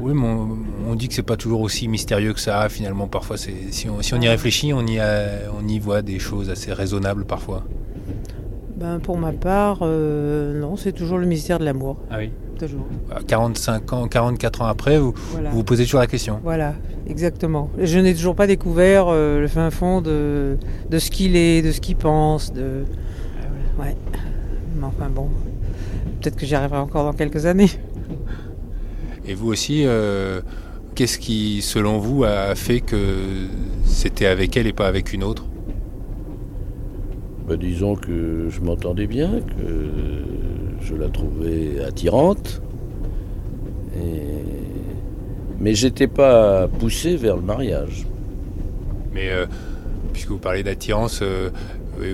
Oui, 0.00 0.12
mais 0.14 0.26
on, 0.26 0.58
on 0.90 0.94
dit 0.94 1.08
que 1.08 1.14
c'est 1.14 1.22
pas 1.22 1.36
toujours 1.36 1.60
aussi 1.60 1.88
mystérieux 1.88 2.32
que 2.32 2.40
ça. 2.40 2.68
Finalement, 2.68 3.06
parfois, 3.06 3.36
si 3.36 3.88
on, 3.88 4.02
si 4.02 4.14
on 4.14 4.20
y 4.20 4.28
réfléchit, 4.28 4.72
on 4.72 4.86
y, 4.86 4.98
a- 4.98 5.50
on 5.58 5.66
y 5.68 5.78
voit 5.78 6.02
des 6.02 6.18
choses 6.18 6.50
assez 6.50 6.72
raisonnables 6.72 7.24
parfois. 7.24 7.64
Ben, 8.76 8.98
pour 8.98 9.16
ma 9.18 9.32
part, 9.32 9.78
euh, 9.82 10.60
non, 10.60 10.76
c'est 10.76 10.92
toujours 10.92 11.18
le 11.18 11.26
mystère 11.26 11.58
de 11.58 11.64
l'amour. 11.64 11.96
Ah 12.10 12.16
oui. 12.18 12.30
Toujours. 12.58 12.86
45 13.26 13.92
ans, 13.92 14.06
44 14.08 14.62
ans 14.62 14.66
après, 14.66 14.98
vous 14.98 15.12
Voilà. 15.32 15.50
vous, 15.50 15.56
vous 15.58 15.64
posez 15.64 15.84
toujours 15.84 16.00
la 16.00 16.06
question. 16.06 16.38
Voilà, 16.44 16.74
exactement. 17.08 17.68
Je 17.78 17.98
n'ai 17.98 18.14
toujours 18.14 18.34
pas 18.36 18.46
découvert 18.46 19.06
euh, 19.08 19.40
le 19.40 19.48
fin 19.48 19.70
fond 19.70 20.00
de, 20.00 20.56
de 20.88 20.98
ce 20.98 21.10
qu'il 21.10 21.34
est, 21.36 21.62
de 21.62 21.72
ce 21.72 21.80
qu'il 21.80 21.96
pense. 21.96 22.52
De... 22.52 22.84
Ouais. 23.78 23.96
Mais 24.76 24.84
enfin 24.86 25.08
bon, 25.08 25.28
peut-être 26.20 26.36
que 26.36 26.46
j'y 26.46 26.54
arriverai 26.54 26.78
encore 26.78 27.04
dans 27.04 27.12
quelques 27.12 27.46
années. 27.46 27.70
Et 29.26 29.34
vous 29.34 29.48
aussi, 29.48 29.82
euh, 29.86 30.40
qu'est-ce 30.94 31.18
qui, 31.18 31.62
selon 31.62 31.98
vous, 31.98 32.24
a 32.24 32.54
fait 32.54 32.80
que 32.80 32.96
c'était 33.84 34.26
avec 34.26 34.56
elle 34.56 34.66
et 34.66 34.72
pas 34.72 34.86
avec 34.86 35.12
une 35.12 35.24
autre? 35.24 35.44
Bah, 37.48 37.56
disons 37.56 37.94
que 37.94 38.48
je 38.50 38.60
m'entendais 38.60 39.06
bien, 39.06 39.40
que 39.40 40.84
je 40.84 40.94
la 40.94 41.08
trouvais 41.08 41.82
attirante. 41.84 42.62
Et... 43.96 44.42
Mais 45.58 45.74
j'étais 45.74 46.08
pas 46.08 46.68
poussé 46.68 47.16
vers 47.16 47.36
le 47.36 47.42
mariage. 47.42 48.06
Mais 49.14 49.30
euh, 49.30 49.46
puisque 50.12 50.28
vous 50.28 50.38
parlez 50.38 50.62
d'attirance, 50.62 51.20
euh, 51.22 51.50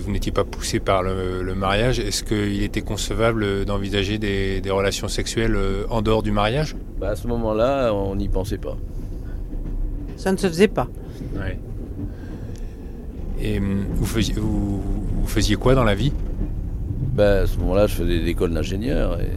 vous 0.00 0.10
n'étiez 0.10 0.32
pas 0.32 0.44
poussé 0.44 0.78
par 0.80 1.02
le, 1.02 1.42
le 1.42 1.54
mariage. 1.54 1.99
Est-ce 2.00 2.22
qu'il 2.25 2.62
était 2.62 2.82
concevable 2.82 3.64
d'envisager 3.64 4.18
des, 4.18 4.60
des 4.60 4.70
relations 4.70 5.08
sexuelles 5.08 5.54
euh, 5.56 5.84
en 5.90 6.02
dehors 6.02 6.22
du 6.22 6.32
mariage? 6.32 6.76
Bah, 7.00 7.10
à 7.10 7.16
ce 7.16 7.26
moment-là, 7.28 7.92
on 7.94 8.16
n'y 8.16 8.28
pensait 8.28 8.58
pas. 8.58 8.76
Ça 10.16 10.32
ne 10.32 10.37
se 10.37 10.46
faisait 10.49 10.68
pas. 10.68 10.88
Ouais. 11.37 11.58
Et 13.40 13.58
hum, 13.58 13.84
vous 13.94 14.04
faisiez, 14.06 14.34
vous, 14.34 14.82
vous 14.82 15.26
faisiez 15.26 15.56
quoi 15.56 15.75
dans 15.75 15.84
la 15.84 15.94
vie? 15.94 16.12
Bah, 17.14 17.40
à 17.42 17.46
ce 17.46 17.56
moment-là, 17.58 17.87
je 17.87 17.94
faisais 17.94 18.16
l'école 18.18 18.52
d'ingénieur 18.52 19.18
et 19.20 19.30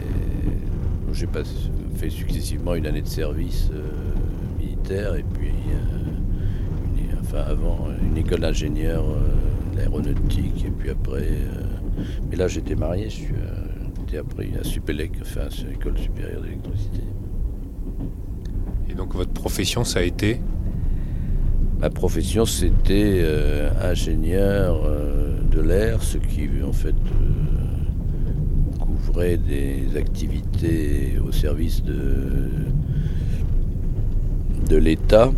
j'ai 1.13 1.27
pas 1.27 1.43
fait 1.95 2.09
successivement 2.09 2.75
une 2.75 2.85
année 2.87 3.01
de 3.01 3.07
service 3.07 3.69
euh, 3.73 3.81
militaire 4.59 5.15
et 5.15 5.23
puis, 5.33 5.47
euh, 5.49 6.97
une- 6.97 7.19
enfin 7.21 7.43
avant, 7.49 7.87
une 8.09 8.17
école 8.17 8.39
d'ingénieur 8.41 9.03
euh, 9.05 9.19
d'aéronautique 9.75 10.65
et 10.65 10.71
puis 10.71 10.89
après. 10.89 11.21
euh, 11.21 11.63
mais 12.29 12.35
là, 12.35 12.47
j'étais 12.47 12.75
marié, 12.75 13.09
j'étais 13.09 14.17
après 14.17 14.49
à 14.59 14.63
Supélec, 14.63 15.11
enfin, 15.21 15.47
c'est 15.49 15.67
l'école 15.67 15.97
supérieure 15.97 16.41
d'électricité. 16.41 17.03
Et 18.89 18.93
donc 18.93 19.15
votre 19.15 19.31
profession, 19.31 19.83
ça 19.83 19.99
a 19.99 20.03
été? 20.03 20.39
Ma 21.79 21.89
profession, 21.89 22.45
c'était 22.45 23.19
euh, 23.21 23.69
ingénieur 23.81 24.83
euh, 24.85 25.37
de 25.51 25.61
l'air, 25.61 26.01
ce 26.01 26.17
qui 26.17 26.47
en 26.65 26.71
fait 26.71 26.95
euh, 26.95 28.79
couvrait 28.79 29.37
des 29.37 29.97
activités 29.97 31.19
au 31.27 31.31
service 31.31 31.83
de, 31.83 32.49
de 34.69 34.77
l'État 34.77 35.31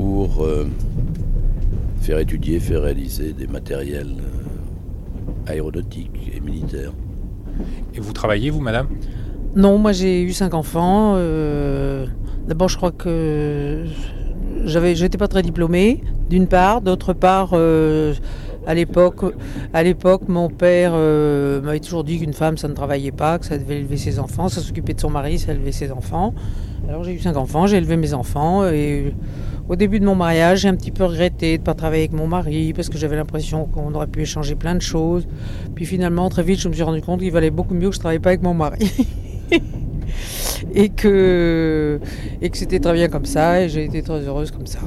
pour 0.00 0.42
euh, 0.44 0.64
faire 2.00 2.18
étudier, 2.20 2.58
faire 2.58 2.80
réaliser 2.80 3.34
des 3.34 3.46
matériels 3.46 4.16
euh, 4.18 5.50
aéronautiques 5.52 6.32
et 6.34 6.40
militaires. 6.40 6.92
Et 7.94 8.00
vous 8.00 8.14
travaillez, 8.14 8.48
vous, 8.48 8.62
madame? 8.62 8.86
Non, 9.54 9.76
moi 9.76 9.92
j'ai 9.92 10.22
eu 10.22 10.32
cinq 10.32 10.54
enfants. 10.54 11.16
euh, 11.16 12.06
D'abord, 12.48 12.70
je 12.70 12.78
crois 12.78 12.92
que 12.92 13.84
j'avais, 14.64 14.94
j'étais 14.94 15.18
pas 15.18 15.28
très 15.28 15.42
diplômée, 15.42 16.02
d'une 16.30 16.46
part. 16.46 16.80
D'autre 16.80 17.12
part, 17.12 17.50
euh, 17.52 18.14
à 18.66 18.72
l'époque, 18.72 19.34
à 19.74 19.82
l'époque, 19.82 20.22
mon 20.28 20.48
père 20.48 20.92
euh, 20.94 21.60
m'avait 21.60 21.80
toujours 21.80 22.04
dit 22.04 22.18
qu'une 22.20 22.32
femme, 22.32 22.56
ça 22.56 22.68
ne 22.68 22.72
travaillait 22.72 23.12
pas, 23.12 23.38
que 23.38 23.44
ça 23.44 23.58
devait 23.58 23.80
élever 23.80 23.98
ses 23.98 24.18
enfants, 24.18 24.48
ça 24.48 24.62
s'occupait 24.62 24.94
de 24.94 25.00
son 25.00 25.10
mari, 25.10 25.38
ça 25.38 25.52
élevait 25.52 25.72
ses 25.72 25.92
enfants. 25.92 26.32
Alors 26.88 27.04
j'ai 27.04 27.12
eu 27.12 27.18
cinq 27.18 27.36
enfants, 27.36 27.66
j'ai 27.66 27.76
élevé 27.76 27.98
mes 27.98 28.14
enfants 28.14 28.66
et 28.66 29.12
au 29.70 29.76
début 29.76 30.00
de 30.00 30.04
mon 30.04 30.16
mariage, 30.16 30.62
j'ai 30.62 30.68
un 30.68 30.74
petit 30.74 30.90
peu 30.90 31.04
regretté 31.04 31.56
de 31.56 31.62
ne 31.62 31.64
pas 31.64 31.74
travailler 31.74 32.02
avec 32.02 32.12
mon 32.12 32.26
mari 32.26 32.72
parce 32.72 32.88
que 32.88 32.98
j'avais 32.98 33.14
l'impression 33.14 33.66
qu'on 33.66 33.94
aurait 33.94 34.08
pu 34.08 34.22
échanger 34.22 34.56
plein 34.56 34.74
de 34.74 34.82
choses. 34.82 35.28
Puis 35.76 35.86
finalement, 35.86 36.28
très 36.28 36.42
vite, 36.42 36.58
je 36.58 36.68
me 36.68 36.74
suis 36.74 36.82
rendu 36.82 37.00
compte 37.02 37.20
qu'il 37.20 37.30
valait 37.30 37.52
beaucoup 37.52 37.74
mieux 37.74 37.88
que 37.88 37.94
je 37.94 37.98
ne 37.98 38.02
travaille 38.02 38.18
pas 38.18 38.30
avec 38.30 38.42
mon 38.42 38.52
mari. 38.52 38.92
et 40.74 40.88
que, 40.88 42.00
et 42.42 42.50
que 42.50 42.58
c'était 42.58 42.80
très 42.80 42.94
bien 42.94 43.06
comme 43.06 43.26
ça 43.26 43.62
et 43.62 43.68
j'ai 43.68 43.84
été 43.84 44.02
très 44.02 44.26
heureuse 44.26 44.50
comme 44.50 44.66
ça. 44.66 44.80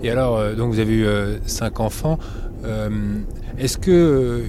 Et 0.00 0.10
alors, 0.10 0.36
euh, 0.36 0.54
donc 0.54 0.72
vous 0.72 0.78
avez 0.78 0.94
eu 0.94 1.04
euh, 1.04 1.38
cinq 1.46 1.80
enfants. 1.80 2.20
Euh, 2.64 2.88
Est-ce 3.58 3.78
que 3.78 4.44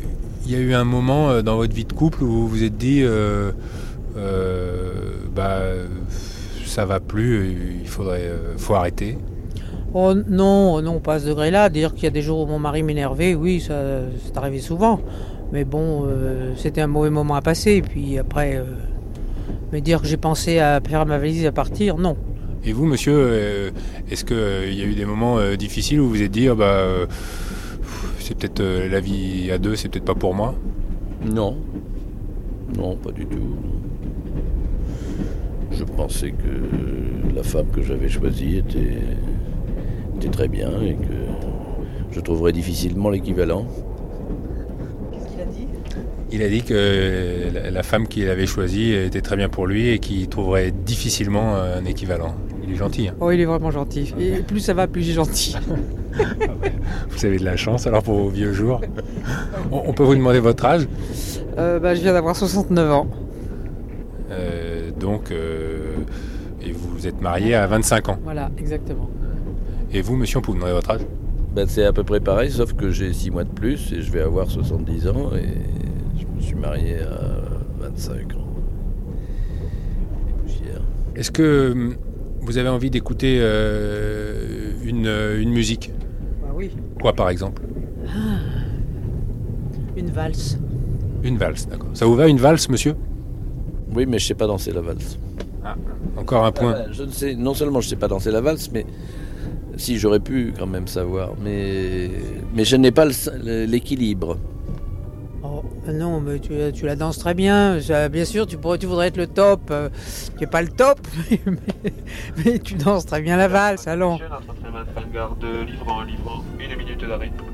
il 0.46 0.52
y 0.52 0.56
a 0.56 0.60
eu 0.60 0.76
un 0.76 0.86
moment 0.86 1.42
dans 1.42 1.56
votre 1.56 1.74
vie 1.74 1.86
de 1.86 1.94
couple 1.94 2.22
où 2.24 2.28
vous 2.28 2.48
vous 2.48 2.64
êtes 2.64 2.78
dit, 2.78 3.04
bah, 5.36 5.62
ça 6.78 6.86
va 6.86 7.00
plus, 7.00 7.80
il 7.82 7.88
faudrait, 7.88 8.28
euh, 8.28 8.56
faut 8.56 8.76
arrêter 8.76 9.18
Oh 9.96 10.14
non, 10.14 10.80
non, 10.84 11.00
pas 11.00 11.16
à 11.16 11.20
ce 11.20 11.26
degré-là. 11.26 11.70
Dire 11.70 11.96
qu'il 11.96 12.04
y 12.04 12.08
a 12.08 12.12
des 12.12 12.22
jours 12.22 12.42
où 12.42 12.46
mon 12.46 12.60
mari 12.60 12.84
m'énervait, 12.84 13.34
oui, 13.34 13.60
ça 13.60 14.02
c'est 14.24 14.38
arrivé 14.38 14.60
souvent. 14.60 15.00
Mais 15.52 15.64
bon, 15.64 16.06
euh, 16.06 16.54
c'était 16.56 16.82
un 16.82 16.88
mauvais 16.88 17.10
moment 17.10 17.34
à 17.34 17.42
passer. 17.42 17.78
Et 17.78 17.82
puis 17.82 18.20
après, 18.20 18.58
euh, 18.58 18.66
me 19.74 19.80
dire 19.80 20.02
que 20.02 20.08
j'ai 20.08 20.18
pensé 20.18 20.60
à 20.60 20.80
faire 20.88 21.04
ma 21.08 21.18
valise 21.18 21.42
et 21.46 21.48
à 21.48 21.52
partir, 21.52 21.98
non. 21.98 22.16
Et 22.64 22.74
vous, 22.74 22.86
monsieur, 22.86 23.16
euh, 23.18 23.72
est-ce 24.12 24.24
qu'il 24.24 24.78
y 24.78 24.84
a 24.84 24.86
eu 24.86 24.94
des 24.94 25.06
moments 25.06 25.40
euh, 25.40 25.56
difficiles 25.56 26.00
où 26.00 26.04
vous 26.04 26.12
vous 26.12 26.22
êtes 26.22 26.30
dit, 26.30 26.48
ah 26.48 26.54
bah, 26.54 26.66
euh, 26.66 27.08
c'est 28.20 28.38
peut-être 28.38 28.60
euh, 28.60 28.88
la 28.88 29.00
vie 29.00 29.50
à 29.52 29.58
deux, 29.58 29.76
c'est 29.76 29.90
peut-être 29.90 30.06
pas 30.06 30.14
pour 30.14 30.36
moi? 30.36 30.54
Non. 31.26 31.58
Non, 32.78 32.96
pas 32.98 33.12
du 33.12 33.26
tout. 33.26 33.56
Je 35.78 35.84
pensais 35.84 36.32
que 36.32 37.36
la 37.36 37.44
femme 37.44 37.68
que 37.68 37.82
j'avais 37.82 38.10
choisie 38.10 38.58
était, 38.58 38.98
était 40.18 40.30
très 40.30 40.48
bien 40.48 40.70
et 40.82 40.94
que 40.96 41.14
je 42.12 42.20
trouverais 42.20 42.52
difficilement 42.52 43.10
l'équivalent. 43.10 43.66
Qu'est-ce 45.12 45.28
qu'il 45.32 45.42
a 45.42 45.46
dit? 45.46 45.68
Il 46.32 46.42
a 46.44 46.50
dit 46.50 46.64
que 46.64 47.70
la, 47.72 47.84
femme 47.84 48.08
qu'il 48.08 48.28
avait 48.30 48.48
choisie 48.48 48.92
était 48.94 49.22
très 49.22 49.36
bien 49.38 49.50
pour 49.50 49.68
lui 49.68 49.90
et 49.90 50.00
qu'il 50.00 50.28
trouverait 50.28 50.72
difficilement 50.72 51.56
un 51.56 51.86
équivalent. 51.86 52.36
Il 52.68 52.74
est 52.74 52.76
gentil. 52.76 53.08
hein. 53.10 53.14
Oh, 53.22 53.32
il 53.32 53.40
est 53.40 53.46
vraiment 53.46 53.72
gentil. 53.72 54.14
Et 54.20 54.40
plus 54.42 54.60
ça 54.60 54.74
va, 54.74 54.88
plus 54.88 55.04
j'ai 55.04 55.14
gentil. 55.14 55.56
Vous 57.10 57.26
avez 57.26 57.38
de 57.38 57.46
la 57.46 57.56
chance 57.56 57.88
alors 57.88 58.04
pour 58.04 58.16
vos 58.16 58.30
vieux 58.30 58.52
jours. 58.52 58.82
On, 59.72 59.84
on 59.86 59.94
peut 59.94 60.04
vous 60.04 60.16
demander 60.16 60.40
votre 60.40 60.66
âge? 60.66 60.88
Euh, 61.58 61.80
bah, 61.80 61.96
je 61.96 62.02
viens 62.02 62.14
d'avoir 62.14 62.36
69 62.36 62.92
ans. 62.92 63.08
Euh, 64.98 65.00
Donc, 65.00 65.32
euh, 65.32 65.96
et 66.62 66.72
vous 66.72 66.90
vous 66.90 67.08
êtes 67.08 67.22
marié 67.22 67.56
à 67.56 67.68
25 67.68 68.10
ans. 68.10 68.18
Voilà, 68.24 68.50
exactement. 68.58 69.10
Et 69.94 70.02
vous, 70.02 70.16
monsieur, 70.16 70.40
on 70.40 70.42
peut 70.42 70.52
vous 70.52 70.56
demander 70.58 70.74
votre 70.74 70.92
âge 70.92 71.02
Ben, 71.56 71.68
c'est 71.68 71.86
à 71.86 71.94
peu 71.94 72.04
près 72.04 72.20
pareil, 72.20 72.52
sauf 72.52 72.74
que 72.74 72.90
j'ai 72.92 73.14
6 73.14 73.32
mois 73.32 73.44
de 73.44 73.50
plus 73.50 73.94
et 73.94 74.02
je 74.02 74.12
vais 74.12 74.22
avoir 74.22 74.50
70 74.50 75.08
ans 75.08 75.32
et 75.36 76.20
je 76.20 76.26
me 76.36 76.42
suis 76.42 76.56
marié 76.56 77.00
à 77.00 77.82
25 77.82 78.36
ans. 78.36 78.44
Est-ce 81.16 81.32
que 81.32 81.72
hum, 81.72 81.96
vous 82.42 82.58
avez 82.60 82.70
envie 82.70 82.92
d'écouter 82.92 83.40
euh, 83.42 84.72
une, 84.84 85.08
une 85.42 85.50
musique? 85.52 85.92
Bah 86.44 86.50
oui. 86.54 86.70
Quoi, 87.02 87.14
par 87.14 87.30
exemple? 87.30 87.64
Une 89.96 90.12
valse. 90.12 90.60
Une 91.24 91.38
valse, 91.38 91.68
d'accord. 91.68 91.90
Ça 91.96 92.06
vous 92.06 92.14
va 92.16 92.28
une 92.28 92.38
valse, 92.38 92.70
monsieur? 92.70 92.94
Oui, 93.96 94.06
mais 94.06 94.20
je 94.20 94.28
sais 94.28 94.34
pas 94.36 94.48
danser 94.48 94.72
la 94.72 94.82
valse. 94.82 95.18
Encore 96.18 96.46
un 96.46 96.52
point. 96.52 96.76
Ah 96.78 96.86
je 96.92 97.04
ne 97.04 97.12
sais, 97.12 97.36
non 97.36 97.54
seulement 97.54 97.82
je 97.82 97.90
sais 97.90 97.96
pas 97.96 98.08
danser 98.08 98.32
la 98.32 98.42
valse, 98.42 98.70
mais 98.74 98.86
si 99.76 99.98
j'aurais 99.98 100.20
pu 100.20 100.54
quand 100.58 100.68
même 100.68 100.88
savoir, 100.88 101.32
mais 101.44 102.10
mais 102.56 102.64
je 102.66 102.76
n'ai 102.76 102.92
pas 102.92 103.06
le- 103.06 103.66
l'équilibre. 103.66 104.38
Non, 105.94 106.20
mais 106.20 106.40
tu, 106.40 106.54
tu 106.74 106.86
la 106.86 106.96
danses 106.96 107.18
très 107.18 107.34
bien. 107.34 107.78
Bien 108.12 108.26
sûr, 108.26 108.46
tu, 108.46 108.58
pourrais, 108.58 108.78
tu 108.78 108.86
voudrais 108.86 109.08
être 109.08 109.18
le 109.18 109.28
top. 109.28 109.62
euh, 109.72 109.90
tu 110.38 110.42
n'es 110.42 110.48
pas 110.48 110.62
le 110.62 110.68
top, 110.68 111.00
mais, 111.46 111.94
mais 112.46 112.60
tu 112.60 112.76
danses 112.76 113.06
très 113.06 113.22
bien 113.22 113.38
la 113.38 113.48
valse, 113.48 113.88
allons. 113.88 114.20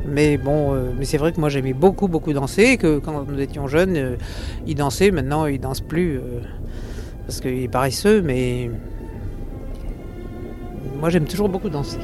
Mais 0.05 0.37
bon, 0.37 0.73
euh, 0.73 0.91
mais 0.97 1.05
c'est 1.05 1.17
vrai 1.17 1.31
que 1.31 1.39
moi 1.39 1.49
j'aimais 1.49 1.73
beaucoup, 1.73 2.07
beaucoup 2.07 2.33
danser. 2.33 2.77
Que 2.77 2.99
quand 2.99 3.25
nous 3.27 3.39
étions 3.39 3.67
jeunes, 3.67 3.95
euh, 3.97 4.15
il 4.65 4.75
dansait. 4.75 5.11
Maintenant, 5.11 5.45
il 5.45 5.59
danse 5.59 5.81
plus 5.81 6.17
euh, 6.17 6.39
parce 7.25 7.39
qu'il 7.39 7.63
est 7.63 7.67
paresseux. 7.67 8.21
Mais 8.21 8.69
moi, 10.99 11.09
j'aime 11.09 11.25
toujours 11.25 11.49
beaucoup 11.49 11.69
danser. 11.69 11.99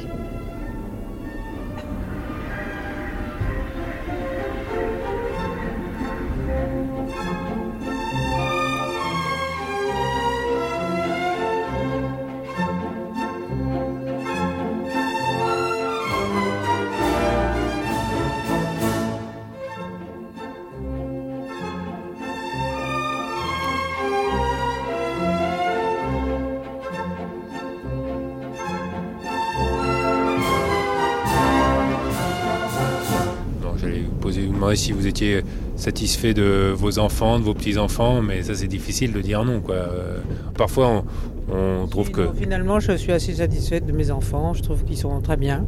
Étiez 35.10 35.42
satisfait 35.76 36.34
de 36.34 36.72
vos 36.74 36.98
enfants, 36.98 37.38
de 37.38 37.44
vos 37.44 37.54
petits-enfants, 37.54 38.22
mais 38.22 38.42
ça 38.42 38.54
c'est 38.54 38.66
difficile 38.66 39.12
de 39.12 39.20
dire 39.20 39.44
non. 39.44 39.60
Quoi. 39.60 39.74
Euh, 39.74 40.18
Parfois 40.56 41.04
on, 41.50 41.82
on 41.82 41.86
trouve 41.86 42.10
que... 42.10 42.28
Finalement, 42.34 42.80
je 42.80 42.92
suis 42.92 43.12
assez 43.12 43.34
satisfaite 43.34 43.84
de 43.86 43.92
mes 43.92 44.10
enfants. 44.10 44.54
Je 44.54 44.62
trouve 44.62 44.84
qu'ils 44.84 44.96
sont 44.96 45.20
très 45.20 45.36
bien. 45.36 45.66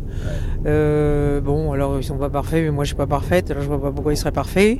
Euh, 0.67 1.41
bon, 1.41 1.73
alors 1.73 1.99
ils 1.99 2.05
sont 2.05 2.19
pas 2.19 2.31
parfaits, 2.31 2.63
mais 2.65 2.71
moi 2.71 2.85
je 2.85 2.89
suis 2.89 2.97
pas 2.97 3.07
parfaite. 3.07 3.51
Alors 3.51 3.63
je 3.63 3.69
vois 3.69 3.81
pas 3.81 3.91
pourquoi 3.91 4.13
ils 4.13 4.17
seraient 4.17 4.33
parfaits. 4.33 4.79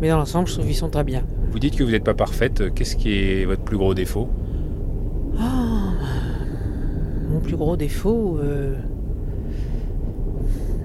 Mais 0.00 0.08
dans 0.08 0.18
l'ensemble, 0.18 0.46
je 0.48 0.54
trouve 0.54 0.66
qu'ils 0.66 0.76
sont 0.76 0.90
très 0.90 1.04
bien. 1.04 1.22
Vous 1.50 1.58
dites 1.58 1.76
que 1.76 1.84
vous 1.84 1.90
n'êtes 1.90 2.04
pas 2.04 2.14
parfaite, 2.14 2.72
qu'est-ce 2.74 2.96
qui 2.96 3.12
est 3.14 3.44
votre 3.44 3.62
plus 3.62 3.76
gros 3.76 3.94
défaut? 3.94 4.28
Mon 7.30 7.40
plus 7.40 7.56
gros 7.56 7.76
défaut, 7.76 8.38
euh, 8.42 8.74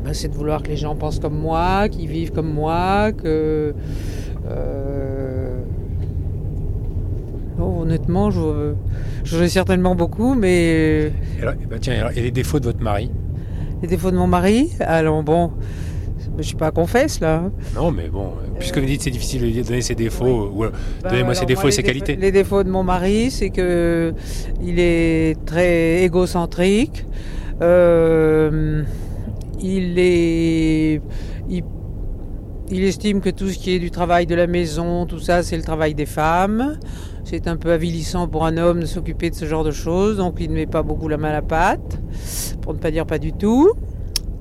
bah, 0.07 0.13
c'est 0.13 0.29
de 0.29 0.35
vouloir 0.35 0.63
que 0.63 0.69
les 0.69 0.77
gens 0.77 0.95
pensent 0.95 1.19
comme 1.19 1.37
moi, 1.37 1.89
qu'ils 1.89 2.07
vivent 2.07 2.31
comme 2.31 2.49
moi, 2.49 3.11
que. 3.11 3.73
euh, 4.49 5.59
honnêtement, 7.59 8.31
je 8.31 8.73
j'en 9.25 9.41
ai 9.41 9.49
certainement 9.49 9.95
beaucoup, 9.95 10.33
mais 10.33 11.11
Et 11.37 11.41
alors, 11.41 11.55
eh 11.61 11.65
ben, 11.65 11.77
tiens, 11.79 11.95
alors, 11.95 12.11
et 12.15 12.21
les 12.21 12.31
défauts 12.31 12.61
de 12.61 12.65
votre 12.65 12.81
mari? 12.81 13.11
Les 13.81 13.89
défauts 13.89 14.11
de 14.11 14.15
mon 14.15 14.27
mari, 14.27 14.71
alors 14.79 15.21
bon, 15.23 15.51
je 16.37 16.43
suis 16.43 16.55
pas 16.55 16.71
confesse 16.71 17.19
là. 17.19 17.43
Non, 17.75 17.91
mais 17.91 18.07
bon, 18.07 18.31
puisque 18.59 18.77
vous 18.77 18.85
dites 18.85 18.99
que 18.99 19.03
c'est 19.03 19.11
difficile 19.11 19.53
de 19.53 19.61
donner 19.61 19.81
ses 19.81 19.95
défauts, 19.95 20.63
euh, 20.63 20.71
Bah, 21.03 21.09
donnez-moi 21.09 21.35
ses 21.35 21.45
défauts 21.45 21.67
et 21.67 21.71
ses 21.71 21.83
qualités. 21.83 22.15
Les 22.15 22.31
défauts 22.31 22.63
de 22.63 22.69
mon 22.69 22.83
mari, 22.83 23.29
c'est 23.29 23.49
que 23.49 24.13
il 24.63 24.79
est 24.79 25.35
très 25.45 26.03
égocentrique. 26.03 27.05
Euh, 27.61 28.83
il 29.61 29.97
est, 29.97 31.01
il, 31.49 31.63
il 32.69 32.83
estime 32.83 33.21
que 33.21 33.29
tout 33.29 33.49
ce 33.49 33.57
qui 33.57 33.71
est 33.71 33.79
du 33.79 33.91
travail 33.91 34.25
de 34.25 34.35
la 34.35 34.47
maison, 34.47 35.05
tout 35.05 35.19
ça, 35.19 35.43
c'est 35.43 35.57
le 35.57 35.63
travail 35.63 35.93
des 35.95 36.05
femmes. 36.05 36.77
C'est 37.23 37.47
un 37.47 37.57
peu 37.57 37.71
avilissant 37.71 38.27
pour 38.27 38.45
un 38.45 38.57
homme 38.57 38.79
de 38.81 38.85
s'occuper 38.85 39.29
de 39.29 39.35
ce 39.35 39.45
genre 39.45 39.63
de 39.63 39.71
choses, 39.71 40.17
donc 40.17 40.35
il 40.39 40.49
ne 40.49 40.55
met 40.55 40.65
pas 40.65 40.83
beaucoup 40.83 41.09
la 41.09 41.17
main 41.17 41.29
à 41.29 41.33
la 41.33 41.41
pâte, 41.41 41.99
pour 42.61 42.73
ne 42.73 42.79
pas 42.79 42.91
dire 42.91 43.05
pas 43.05 43.19
du 43.19 43.33
tout. 43.33 43.71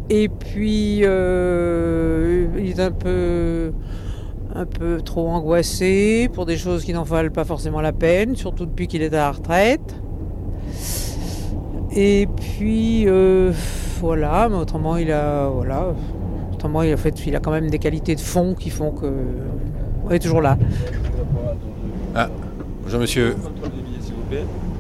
Et 0.09 0.29
puis, 0.29 1.01
euh, 1.03 2.47
il 2.59 2.71
est 2.71 2.81
un 2.81 2.93
peu 2.93 3.73
un 4.55 4.65
peu 4.65 5.03
trop 5.03 5.29
angoissé 5.29 6.31
pour 6.33 6.47
des 6.47 6.57
choses 6.57 6.85
qui 6.85 6.95
n'en 6.95 7.03
valent 7.03 7.31
pas 7.31 7.45
forcément 7.45 7.81
la 7.81 7.93
peine, 7.93 8.37
surtout 8.37 8.65
depuis 8.65 8.87
qu'il 8.87 9.03
est 9.03 9.13
à 9.13 9.19
la 9.19 9.33
retraite. 9.33 10.01
Et 11.95 12.27
puis 12.37 13.05
euh, 13.07 13.53
voilà, 14.01 14.49
mais 14.49 14.57
autrement 14.57 14.97
il 14.97 15.11
a 15.11 15.49
voilà, 15.49 15.95
autrement 16.53 16.83
il 16.83 16.93
a 16.93 16.97
fait, 16.97 17.15
il 17.27 17.35
a 17.37 17.41
quand 17.41 17.51
même 17.51 17.71
des 17.71 17.79
qualités 17.79 18.15
de 18.15 18.21
fond 18.21 18.55
qui 18.55 18.71
font 18.71 18.91
que 18.91 19.13
on 20.05 20.11
est 20.11 20.19
toujours 20.19 20.41
là. 20.41 20.57
Bonjour 22.85 23.01
monsieur. 23.01 23.37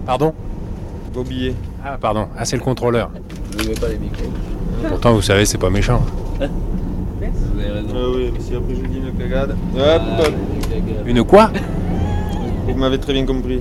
Pardon? 0.05 0.33
Vos 1.13 1.25
billets. 1.25 1.55
Ah, 1.85 1.97
pardon. 2.01 2.29
Ah, 2.37 2.45
c'est 2.45 2.57
le 2.57 2.63
contrôleur. 2.63 3.11
Ne 3.59 3.69
mets 3.69 3.75
pas 3.75 3.89
les 3.89 3.99
micros. 3.99 4.31
Pourtant, 4.89 5.15
vous 5.15 5.23
savez, 5.23 5.45
c'est 5.45 5.59
pas 5.59 5.71
méchant. 5.71 6.01
Vous 6.39 7.61
avez 7.61 7.71
raison. 7.71 7.89
Ah 7.95 8.09
oui, 8.15 8.31
mais 8.33 8.41
si 8.41 8.55
après 8.55 8.75
je 8.75 8.81
vous 8.81 8.87
dis 8.87 8.99
une 8.99 9.13
cagade. 9.15 9.57
Hop, 9.77 10.03
hop. 10.21 10.33
Une 11.07 11.25
quoi? 11.25 11.51
Vous 12.69 12.75
m'avez 12.75 12.99
très 12.99 13.13
bien 13.13 13.25
compris. 13.25 13.61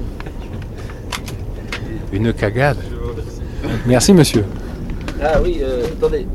Une 2.12 2.34
cagade. 2.34 2.78
Je. 2.89 3.70
Merci 3.88 4.13
monsieur. 4.13 4.46
Ah 5.23 5.39
oui, 5.43 5.60
euh, 5.62 5.86
attendez, 5.97 6.28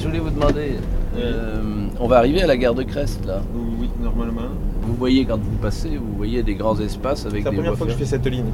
je 0.00 0.06
voulais 0.06 0.18
vous 0.18 0.30
demander, 0.30 0.72
euh, 1.18 1.60
on 2.00 2.06
va 2.08 2.18
arriver 2.18 2.42
à 2.42 2.46
la 2.46 2.56
gare 2.56 2.74
de 2.74 2.82
Crest 2.82 3.24
là. 3.26 3.40
Oui, 3.54 3.88
normalement. 4.02 4.48
Vous 4.82 4.94
voyez 4.94 5.24
quand 5.24 5.36
vous 5.38 5.56
passez, 5.60 5.90
vous 5.90 6.16
voyez 6.16 6.42
des 6.42 6.54
grands 6.54 6.78
espaces 6.80 7.26
avec 7.26 7.40
C'est 7.40 7.44
la 7.44 7.50
des 7.50 7.56
première 7.56 7.76
fois 7.76 7.86
que 7.86 7.92
je 7.92 7.98
fais 7.98 8.04
cette 8.06 8.26
ligne. 8.26 8.44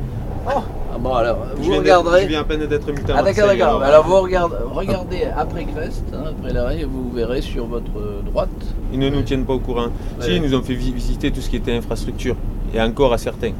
ferrées. 0.46 0.62
Ah 0.94 0.98
bon 0.98 1.14
alors, 1.14 1.38
Je 1.56 1.62
vous 1.62 1.70
d'être- 1.70 1.78
regarderez. 1.80 2.22
Je 2.22 2.28
viens 2.28 2.40
à 2.40 2.44
peine 2.44 2.66
d'être 2.66 2.86
muté 2.90 3.12
Ah 3.14 3.22
d'accord, 3.22 3.46
d'accord. 3.46 3.82
Alors 3.82 4.04
vous 4.06 4.20
regardez, 4.20 4.56
regardez 4.72 5.18
après 5.36 5.64
Crest, 5.64 6.04
hein, 6.12 6.32
après 6.38 6.52
l'arrêt, 6.52 6.80
et 6.80 6.84
vous 6.84 7.10
verrez 7.14 7.40
sur 7.40 7.66
votre 7.66 7.90
droite. 8.26 8.48
Ils 8.92 8.98
ne 8.98 9.08
nous 9.10 9.22
tiennent 9.22 9.44
pas 9.44 9.52
au 9.54 9.58
courant. 9.60 9.88
Si, 10.20 10.34
ils 10.36 10.42
nous 10.42 10.54
ont 10.54 10.62
fait 10.62 10.74
vi- 10.74 10.92
visiter 10.92 11.30
tout 11.30 11.40
ce 11.40 11.48
qui 11.50 11.56
était 11.56 11.76
infrastructure. 11.76 12.34
Et 12.74 12.80
encore 12.80 13.12
à 13.12 13.18
certains. 13.18 13.52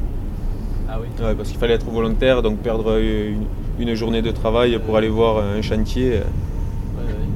Ah 0.89 0.97
oui. 1.01 1.07
Ouais, 1.23 1.33
parce 1.35 1.49
qu'il 1.49 1.59
fallait 1.59 1.75
être 1.75 1.89
volontaire, 1.89 2.41
donc 2.41 2.57
perdre 2.57 2.85
euh, 2.91 3.29
une, 3.31 3.43
une 3.79 3.93
journée 3.95 4.21
de 4.21 4.31
travail 4.31 4.77
pour 4.85 4.97
aller 4.97 5.07
voir 5.09 5.43
un 5.43 5.61
chantier. 5.61 6.19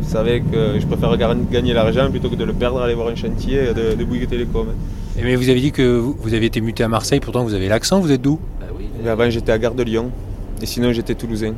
Vous 0.02 0.10
savez 0.10 0.42
que 0.42 0.80
je 0.80 0.86
préfère 0.86 1.16
gagner 1.50 1.74
l'argent 1.74 2.10
plutôt 2.12 2.30
que 2.30 2.36
de 2.36 2.44
le 2.44 2.54
perdre 2.54 2.82
à 2.82 2.86
aller 2.86 2.94
voir 2.94 3.08
un 3.08 3.16
chantier 3.16 3.74
de, 3.74 3.96
de 3.96 4.04
Bouygues 4.04 4.28
Télécom. 4.28 4.68
Eh, 5.18 5.24
Mais 5.24 5.36
vous 5.36 5.50
avez 5.50 5.62
dit 5.62 5.72
que 5.72 5.98
vous, 5.98 6.16
vous 6.20 6.34
aviez 6.34 6.48
été 6.48 6.60
muté 6.60 6.84
à 6.84 6.88
Marseille, 6.90 7.20
pourtant 7.22 7.44
vous 7.44 7.54
avez 7.54 7.70
l'accent, 7.70 8.00
vous 8.02 8.12
êtes 8.12 8.22
d'où? 8.22 8.40
Bah 8.60 8.66
oui. 8.78 8.86
Et 9.04 9.08
avant 9.08 9.30
j'étais 9.30 9.52
à 9.54 9.58
Gare 9.58 9.74
de 9.76 9.84
Lyon. 9.84 10.12
Et 10.62 10.66
sinon 10.66 10.92
j'étais 10.92 11.16
toulousain. 11.16 11.54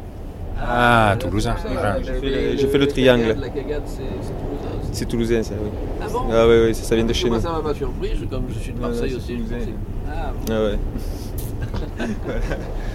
Ah, 0.62 1.16
toulousain. 1.20 1.56
ça. 1.62 1.98
J'ai 2.04 2.14
fait 2.14 2.30
le- 2.52 2.58
j'ai 2.58 2.68
fait 2.68 2.78
le 2.78 2.88
triangle. 2.88 3.24
cagade, 3.36 3.40
La 3.42 3.50
cagade, 3.50 3.82
c'est 3.88 3.98
toulousain. 4.04 4.80
aussi. 4.80 4.90
C'est 4.94 5.06
toulousain 5.08 5.44
ça, 5.44 5.54
oui. 5.62 5.70
Ah 6.02 6.06
bon? 6.12 6.20
Ah 6.32 6.46
oui, 6.48 6.56
oui, 6.68 6.76
ça, 6.76 6.84
ça 6.84 6.96
vient 6.96 7.04
de 7.06 7.14
chez 7.14 7.28
Moi, 7.28 7.38
nous. 7.38 7.44
ça 7.44 7.52
m'a 7.52 7.60
pas 7.62 7.74
surpris, 7.74 8.12
je- 8.20 8.26
comme 8.26 8.44
je 8.54 8.60
suis 8.60 8.72
de 8.72 8.78
Ouais, 8.80 8.88
Marseille 8.88 9.16
aussi. 9.16 9.34
toulousain. 9.34 9.56
Ah, 10.08 10.32
bon. 10.48 10.54
Ah 10.54 10.64
ouais. 10.64 10.78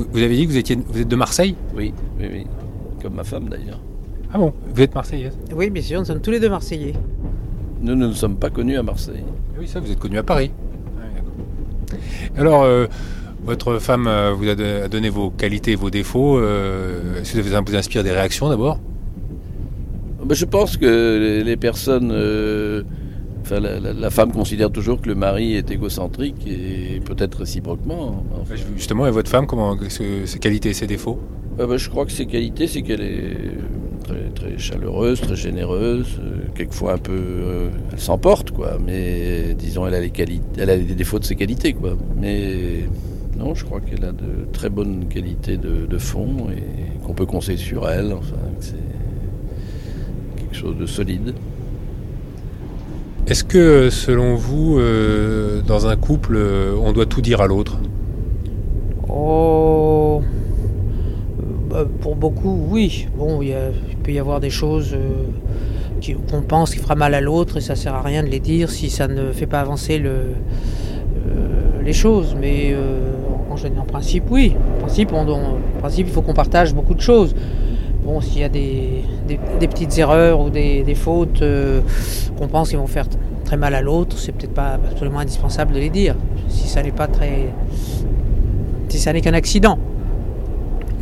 Vous, 0.00 0.06
vous 0.12 0.22
avez 0.22 0.34
dit 0.34 0.46
que 0.46 0.50
vous, 0.52 0.56
étiez, 0.56 0.78
vous 0.88 0.98
êtes 1.00 1.08
de 1.08 1.16
Marseille 1.16 1.54
Oui, 1.76 1.92
oui, 2.18 2.26
oui. 2.32 2.46
Comme 3.02 3.14
ma 3.14 3.24
femme 3.24 3.48
d'ailleurs. 3.50 3.80
Ah 4.32 4.38
bon 4.38 4.52
Vous 4.74 4.80
êtes 4.80 4.94
marseillaise 4.94 5.36
Oui, 5.54 5.68
bien 5.68 5.82
sûr, 5.82 5.98
nous 5.98 6.06
sommes 6.06 6.20
tous 6.22 6.30
les 6.30 6.40
deux 6.40 6.48
Marseillais. 6.48 6.94
Nous 7.82 7.94
ne 7.94 8.06
nous 8.06 8.14
sommes 8.14 8.36
pas 8.36 8.48
connus 8.48 8.78
à 8.78 8.82
Marseille. 8.82 9.24
Oui, 9.58 9.68
ça, 9.68 9.78
vous 9.80 9.90
êtes 9.92 9.98
connu 9.98 10.16
à 10.16 10.22
Paris. 10.22 10.50
Alors, 12.36 12.62
euh, 12.62 12.86
votre 13.44 13.78
femme 13.78 14.06
euh, 14.06 14.32
vous 14.32 14.48
a, 14.48 14.54
de- 14.54 14.82
a 14.84 14.88
donné 14.88 15.10
vos 15.10 15.30
qualités 15.30 15.72
et 15.72 15.76
vos 15.76 15.90
défauts. 15.90 16.38
Euh, 16.38 17.20
Est-ce 17.20 17.34
que 17.34 17.42
ça 17.42 17.60
vous 17.60 17.76
inspire 17.76 18.02
des 18.04 18.12
réactions 18.12 18.48
d'abord? 18.48 18.78
Ben, 20.24 20.34
je 20.34 20.44
pense 20.46 20.76
que 20.78 20.86
les- 21.18 21.44
les 21.44 21.56
personnes. 21.56 22.10
Enfin, 23.50 23.60
la, 23.60 23.80
la- 23.80 23.92
la 23.92 24.10
femme 24.10 24.32
considère 24.32 24.70
toujours 24.70 25.00
que 25.00 25.08
le 25.08 25.14
mari 25.14 25.54
est 25.54 25.70
égocentrique 25.70 26.46
et 26.46 27.00
peut-être 27.00 27.38
réciproquement. 27.38 28.24
Enfin, 28.40 28.54
Justement, 28.76 29.06
et 29.06 29.10
votre 29.10 29.30
femme, 29.30 29.46
comment 29.46 29.76
ce- 29.88 30.26
ses 30.26 30.38
qualités 30.38 30.70
et 30.70 30.74
ses 30.74 30.86
défauts? 30.86 31.18
Euh, 31.58 31.66
ben, 31.66 31.76
je 31.76 31.90
crois 31.90 32.06
que 32.06 32.12
ses 32.12 32.26
qualités, 32.26 32.66
c'est 32.66 32.82
qu'elle 32.82 33.02
est 33.02 33.36
très, 34.04 34.30
très 34.34 34.58
chaleureuse, 34.58 35.20
très 35.20 35.36
généreuse, 35.36 36.06
euh, 36.20 36.36
quelquefois 36.54 36.94
un 36.94 36.98
peu. 36.98 37.12
euh, 37.12 37.68
elle 37.92 37.98
s'emporte, 38.00 38.50
quoi. 38.52 38.78
Mais 38.84 39.54
disons, 39.58 39.86
elle 39.86 39.94
a, 39.94 40.00
les 40.00 40.10
qualités, 40.10 40.44
elle 40.58 40.70
a 40.70 40.76
les 40.76 40.94
défauts 40.94 41.18
de 41.18 41.24
ses 41.24 41.34
qualités, 41.36 41.72
quoi. 41.74 41.96
Mais 42.16 42.84
non, 43.36 43.54
je 43.54 43.64
crois 43.64 43.80
qu'elle 43.80 44.04
a 44.04 44.12
de 44.12 44.46
très 44.52 44.70
bonnes 44.70 45.06
qualités 45.08 45.56
de, 45.56 45.86
de 45.86 45.98
fond 45.98 46.46
et 46.56 47.04
qu'on 47.04 47.14
peut 47.14 47.26
conseiller 47.26 47.58
sur 47.58 47.88
elle. 47.88 48.12
Enfin, 48.12 48.36
que 48.58 48.64
c'est 48.64 48.74
quelque 50.38 50.56
chose 50.56 50.76
de 50.78 50.86
solide. 50.86 51.34
Est-ce 53.30 53.44
que, 53.44 53.90
selon 53.90 54.34
vous, 54.34 54.80
euh, 54.80 55.62
dans 55.62 55.86
un 55.86 55.94
couple, 55.94 56.34
euh, 56.34 56.74
on 56.82 56.90
doit 56.90 57.06
tout 57.06 57.20
dire 57.20 57.40
à 57.40 57.46
l'autre? 57.46 57.78
Oh, 59.08 60.20
euh, 60.20 61.44
bah, 61.70 61.84
pour 62.00 62.16
beaucoup, 62.16 62.66
oui. 62.68 63.06
Bon, 63.16 63.40
il, 63.40 63.54
peut 64.02 64.10
y 64.10 64.18
avoir 64.18 64.40
des 64.40 64.50
choses 64.50 64.94
euh, 64.94 66.14
qu'on 66.28 66.42
pense 66.42 66.72
qui 66.74 66.80
fera 66.80 66.96
mal 66.96 67.14
à 67.14 67.20
l'autre 67.20 67.58
et 67.58 67.60
ça 67.60 67.76
sert 67.76 67.94
à 67.94 68.02
rien 68.02 68.24
de 68.24 68.28
les 68.28 68.40
dire 68.40 68.68
si 68.68 68.90
ça 68.90 69.06
ne 69.06 69.30
fait 69.30 69.46
pas 69.46 69.60
avancer 69.60 69.98
le, 69.98 70.10
euh, 70.10 71.82
les 71.84 71.92
choses. 71.92 72.34
Mais 72.40 72.72
euh, 72.72 73.12
en, 73.48 73.80
en 73.80 73.84
principe, 73.84 74.24
oui. 74.28 74.56
En 74.82 74.86
principe, 74.86 75.12
il 75.98 76.12
faut 76.12 76.22
qu'on 76.22 76.34
partage 76.34 76.74
beaucoup 76.74 76.94
de 76.94 77.00
choses. 77.00 77.36
Bon, 78.04 78.20
s'il 78.20 78.40
y 78.40 78.44
a 78.44 78.48
des, 78.48 79.04
des- 79.28 79.38
des 79.60 79.68
petites 79.68 79.96
erreurs 79.98 80.40
ou 80.40 80.50
des, 80.50 80.82
des 80.82 80.94
fautes 80.94 81.42
euh, 81.42 81.80
qu'on 82.38 82.48
pense 82.48 82.70
qu'ils 82.70 82.78
vont 82.78 82.86
faire 82.86 83.06
très 83.44 83.56
mal 83.56 83.74
à 83.74 83.82
l'autre, 83.82 84.16
c'est 84.18 84.32
peut-être 84.32 84.54
pas 84.54 84.78
absolument 84.90 85.18
indispensable 85.18 85.72
de 85.74 85.78
les 85.78 85.90
dire. 85.90 86.14
Si 86.48 86.66
ça 86.68 86.82
n'est 86.82 86.92
pas 86.92 87.06
très. 87.08 87.52
Si 88.88 88.98
ça 88.98 89.12
n'est 89.12 89.20
qu'un 89.20 89.34
accident. 89.34 89.78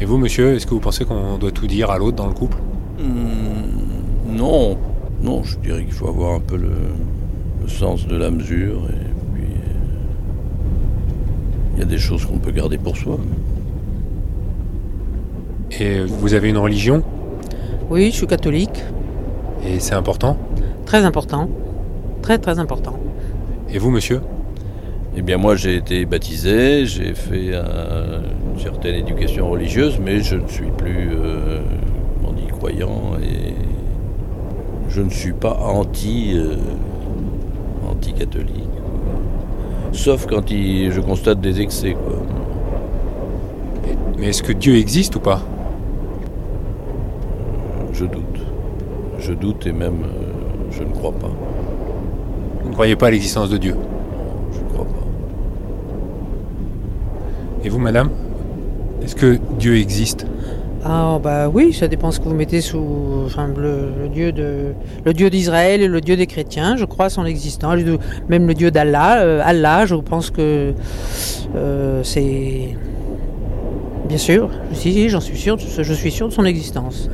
Et 0.01 0.05
vous, 0.05 0.19
monsieur, 0.19 0.55
est-ce 0.55 0.67
que 0.67 0.75
vous 0.75 0.81
pensez 0.81 1.05
qu'on 1.05 1.39
doit 1.39 1.51
tout 1.53 1.67
dire 1.67 1.91
à 1.91 1.99
l'autre 1.99 2.17
dans 2.17 2.27
le 2.27 2.35
couple? 2.35 2.59
Hmm, 2.99 4.37
non, 4.37 4.77
non, 5.23 5.43
je 5.45 5.57
dirais 5.59 5.85
qu'il 5.85 5.93
faut 5.93 6.09
avoir 6.09 6.35
un 6.35 6.41
peu 6.41 6.57
le, 6.57 6.73
le 7.63 7.69
sens 7.69 8.07
de 8.07 8.17
la 8.17 8.31
mesure 8.31 8.83
et 8.91 9.35
puis 9.35 9.45
euh, 9.45 9.73
il 11.75 11.79
y 11.81 11.83
a 11.83 11.87
des 11.87 11.99
choses 11.99 12.25
qu'on 12.27 12.39
peut 12.39 12.51
garder 12.53 12.77
pour 12.79 12.97
soi. 12.97 13.19
Et 15.81 16.01
vous 16.05 16.35
avez 16.35 16.49
une 16.49 16.59
religion? 16.59 17.03
Oui, 17.91 18.11
je 18.11 18.17
suis 18.17 18.27
catholique. 18.27 18.83
Et 19.67 19.79
c'est 19.81 19.95
important? 19.95 20.37
Très 20.87 21.05
important. 21.05 21.49
Très 22.23 22.39
très 22.39 22.59
important. 22.59 22.99
Et 23.73 23.79
vous, 23.79 23.91
monsieur? 23.91 24.21
Eh 25.17 25.23
bien 25.23 25.37
moi 25.37 25.57
j'ai 25.57 25.75
été 25.77 26.05
baptisé, 26.05 26.87
j'ai 26.87 27.13
fait 27.15 27.55
un- 27.55 28.23
une 28.55 28.61
certaine 28.61 28.95
éducation 28.95 29.51
religieuse, 29.51 29.99
mais 30.05 30.21
je 30.21 30.37
ne 30.37 30.47
suis 30.47 30.71
plus 30.77 31.11
euh, 31.13 31.61
comment 32.17 32.29
on 32.31 32.33
dit, 32.33 32.47
croyant 32.47 33.01
et 33.23 33.55
je 34.89 35.03
ne 35.03 35.11
suis 35.11 35.33
pas 35.33 35.59
anti 35.61 36.35
euh, 36.37 36.55
anti-catholique. 37.91 38.69
Sauf 39.93 40.27
quand 40.27 40.51
il- 40.51 40.93
je 40.93 41.01
constate 41.01 41.41
des 41.41 41.61
excès. 41.61 41.93
Quoi. 41.95 42.23
Mais 44.19 44.29
est-ce 44.29 44.43
que 44.43 44.53
Dieu 44.53 44.77
existe 44.77 45.17
ou 45.17 45.21
pas? 45.21 45.41
Je 47.99 48.05
doute. 48.05 48.39
Je 49.19 49.33
doute 49.33 49.67
et 49.67 49.73
même 49.73 50.05
euh, 50.05 50.71
je 50.71 50.85
ne 50.85 50.91
crois 50.91 51.11
pas. 51.11 51.33
Vous 52.63 52.69
ne 52.69 52.73
croyez 52.73 52.95
pas 52.95 53.09
à 53.09 53.11
l'existence 53.11 53.51
de 53.51 53.57
Dieu? 53.57 53.75
Je 54.53 54.61
ne 54.61 54.69
crois 54.69 54.85
pas. 54.85 55.07
Et 57.65 57.69
vous, 57.69 57.81
madame? 57.81 58.11
Est-ce 59.03 59.17
que 59.17 59.41
Dieu 59.59 59.77
existe? 59.79 60.27
Ah 60.85 61.19
bah 61.21 61.49
oui, 61.53 61.73
ça 61.73 61.89
dépend 61.89 62.13
ce 62.13 62.21
que 62.21 62.29
vous 62.29 62.37
mettez 62.37 62.61
sous 62.61 63.25
enfin, 63.27 63.49
le, 63.49 63.89
le 64.01 64.09
dieu 64.09 64.31
de 64.31 64.75
le 65.05 65.13
dieu 65.13 65.29
d'Israël 65.29 65.83
et 65.83 65.89
le 65.89 66.01
dieu 66.01 66.17
des 66.17 66.29
chrétiens. 66.29 66.77
Je 66.77 66.85
crois 66.85 67.07
à 67.07 67.11
son 67.11 67.25
existence. 67.25 67.81
Même 68.29 68.47
le 68.47 68.55
dieu 68.55 68.71
d'Allah, 68.71 69.23
euh, 69.23 69.43
Allah, 69.45 69.87
je 69.87 69.97
pense 69.97 70.31
que 70.31 70.73
euh, 71.57 72.01
c'est 72.05 72.77
bien 74.09 74.19
sûr. 74.19 74.51
Si, 74.73 74.93
si, 74.93 75.09
j'en 75.09 75.21
suis 75.21 75.37
sûr. 75.37 75.59
Je 75.59 75.93
suis 75.93 76.13
sûr 76.13 76.29
de 76.29 76.33
son 76.33 76.45
existence. 76.45 77.11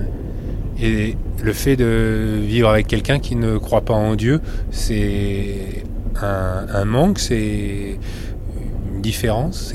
Et 0.84 1.16
le 1.42 1.52
fait 1.54 1.76
de 1.76 2.40
vivre 2.42 2.68
avec 2.68 2.86
quelqu'un 2.86 3.18
qui 3.18 3.36
ne 3.36 3.56
croit 3.56 3.80
pas 3.80 3.94
en 3.94 4.16
Dieu, 4.16 4.42
c'est 4.70 5.82
un, 6.20 6.84
manque, 6.84 7.18
c'est 7.18 7.98
une 8.94 9.00
différence. 9.00 9.72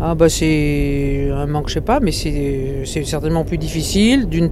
Ah 0.00 0.14
bah 0.14 0.28
c'est 0.28 1.30
un 1.34 1.46
manque, 1.46 1.68
je 1.68 1.74
sais 1.74 1.80
pas, 1.80 1.98
mais 1.98 2.12
c'est 2.12 2.82
c'est 2.84 3.04
certainement 3.04 3.44
plus 3.44 3.58
difficile. 3.58 4.28
D'une, 4.28 4.50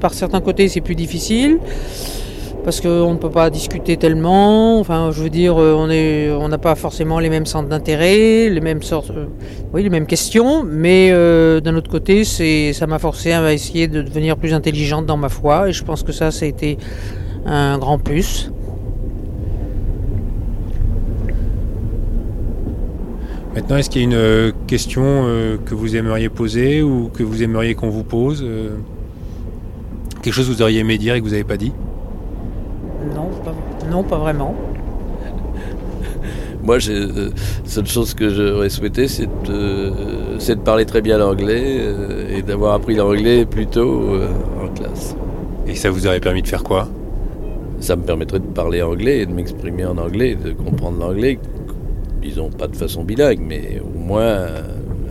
par 0.00 0.14
certains 0.14 0.40
côtés, 0.40 0.68
c'est 0.68 0.80
plus 0.80 0.94
difficile 0.94 1.58
parce 2.66 2.80
qu'on 2.80 3.12
ne 3.12 3.18
peut 3.18 3.30
pas 3.30 3.48
discuter 3.48 3.96
tellement. 3.96 4.80
Enfin, 4.80 5.12
je 5.12 5.22
veux 5.22 5.30
dire, 5.30 5.54
euh, 5.56 6.36
on 6.40 6.48
n'a 6.48 6.58
pas 6.58 6.74
forcément 6.74 7.20
les 7.20 7.30
mêmes 7.30 7.46
centres 7.46 7.68
d'intérêt, 7.68 8.48
les 8.50 8.60
mêmes 8.60 8.82
sortes, 8.82 9.12
euh, 9.12 9.26
oui, 9.72 9.84
les 9.84 9.88
mêmes 9.88 10.04
questions. 10.04 10.64
Mais 10.64 11.10
euh, 11.12 11.60
d'un 11.60 11.76
autre 11.76 11.88
côté, 11.88 12.24
ça 12.24 12.86
m'a 12.88 12.98
forcé 12.98 13.30
à 13.30 13.52
essayer 13.52 13.86
de 13.86 14.02
devenir 14.02 14.36
plus 14.36 14.52
intelligente 14.52 15.06
dans 15.06 15.16
ma 15.16 15.28
foi, 15.28 15.68
et 15.68 15.72
je 15.72 15.84
pense 15.84 16.02
que 16.02 16.10
ça, 16.10 16.32
ça 16.32 16.44
a 16.44 16.48
été 16.48 16.76
un 17.46 17.78
grand 17.78 18.00
plus. 18.00 18.50
Maintenant, 23.54 23.76
est-ce 23.76 23.90
qu'il 23.90 24.02
y 24.02 24.04
a 24.04 24.08
une 24.08 24.52
question 24.66 25.24
que 25.64 25.74
vous 25.76 25.94
aimeriez 25.94 26.28
poser 26.30 26.82
ou 26.82 27.10
que 27.14 27.22
vous 27.22 27.44
aimeriez 27.44 27.76
qu'on 27.76 27.90
vous 27.90 28.02
pose 28.02 28.44
Quelque 30.20 30.34
chose 30.34 30.48
que 30.48 30.52
vous 30.52 30.62
auriez 30.62 30.80
aimé 30.80 30.98
dire 30.98 31.14
et 31.14 31.20
que 31.20 31.24
vous 31.24 31.30
n'avez 31.30 31.44
pas 31.44 31.56
dit? 31.56 31.72
Non, 33.14 33.30
pas, 33.44 33.54
non, 33.90 34.02
pas 34.02 34.18
vraiment. 34.18 34.54
Moi, 36.62 36.78
euh, 36.88 37.30
seule 37.64 37.86
chose 37.86 38.14
que 38.14 38.28
j'aurais 38.28 38.68
souhaité, 38.70 39.08
c'est 39.08 39.26
de, 39.26 39.50
euh, 39.50 40.38
de 40.38 40.60
parler 40.60 40.84
très 40.86 41.00
bien 41.00 41.18
l'anglais 41.18 41.78
euh, 41.80 42.36
et 42.36 42.42
d'avoir 42.42 42.74
appris 42.74 42.94
l'anglais 42.94 43.44
plus 43.44 43.66
tôt 43.66 44.14
euh, 44.14 44.28
en 44.62 44.68
classe. 44.68 45.16
Et 45.66 45.74
ça 45.74 45.90
vous 45.90 46.06
aurait 46.06 46.20
permis 46.20 46.42
de 46.42 46.48
faire 46.48 46.64
quoi? 46.64 46.88
Ça 47.80 47.94
me 47.96 48.02
permettrait 48.02 48.40
de 48.40 48.46
parler 48.46 48.82
anglais 48.82 49.20
et 49.20 49.26
de 49.26 49.32
m'exprimer 49.32 49.84
en 49.84 49.98
anglais, 49.98 50.34
de 50.34 50.52
comprendre 50.52 50.98
l'anglais, 50.98 51.38
disons 52.22 52.50
pas 52.50 52.68
de 52.68 52.76
façon 52.76 53.04
bilingue, 53.04 53.40
mais 53.40 53.80
au 53.84 53.98
moins 53.98 54.46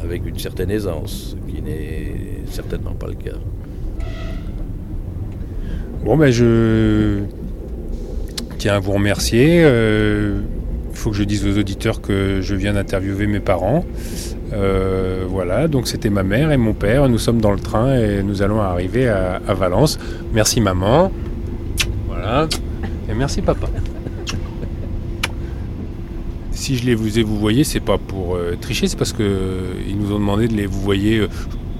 avec 0.03 0.25
une 0.25 0.38
certaine 0.39 0.71
aisance, 0.71 1.36
ce 1.36 1.51
qui 1.51 1.62
n'est 1.62 2.41
certainement 2.49 2.93
pas 2.93 3.08
le 3.08 3.13
cas. 3.13 3.38
Bon, 6.03 6.17
ben 6.17 6.31
je 6.31 7.23
à 8.73 8.80
vous 8.80 8.93
remercier. 8.93 9.62
Euh, 9.63 10.41
Il 10.91 10.97
faut 10.97 11.12
que 11.12 11.17
je 11.17 11.23
dise 11.23 11.45
aux 11.45 11.58
auditeurs 11.58 12.01
que 12.01 12.39
je 12.41 12.56
viens 12.56 12.73
d'interviewer 12.73 13.28
mes 13.28 13.41
parents. 13.41 13.86
Euh, 14.54 15.25
voilà, 15.28 15.67
donc 15.67 15.88
c'était 15.88 16.10
ma 16.10 16.23
mère 16.23 16.51
et 16.51 16.58
mon 16.58 16.73
père. 16.73 17.10
Nous 17.10 17.17
sommes 17.17 17.41
dans 17.41 17.51
le 17.51 17.60
train 17.60 17.95
et 17.95 18.23
nous 18.23 18.41
allons 18.41 18.62
arriver 18.62 19.08
à, 19.10 19.54
Valence. 19.54 19.99
Merci 20.34 20.62
maman. 20.62 21.12
Voilà. 22.08 22.47
Et 23.10 23.13
merci 23.13 23.41
papa. 23.41 23.67
Si 26.51 26.78
je 26.78 26.86
les 26.86 26.95
vous 26.95 27.19
ai 27.19 27.23
vous 27.23 27.38
voyez, 27.38 27.63
c'est 27.63 27.82
pas 27.82 27.97
pour 27.97 28.36
euh, 28.36 28.56
tricher, 28.60 28.88
c'est 28.88 28.97
parce 28.97 29.12
que 29.13 29.21
euh, 29.21 29.73
ils 29.88 29.97
nous 29.97 30.13
ont 30.13 30.19
demandé 30.19 30.47
de 30.47 30.54
les 30.54 30.65
vous 30.65 30.82
voyez. 30.82 31.19
euh, 31.19 31.28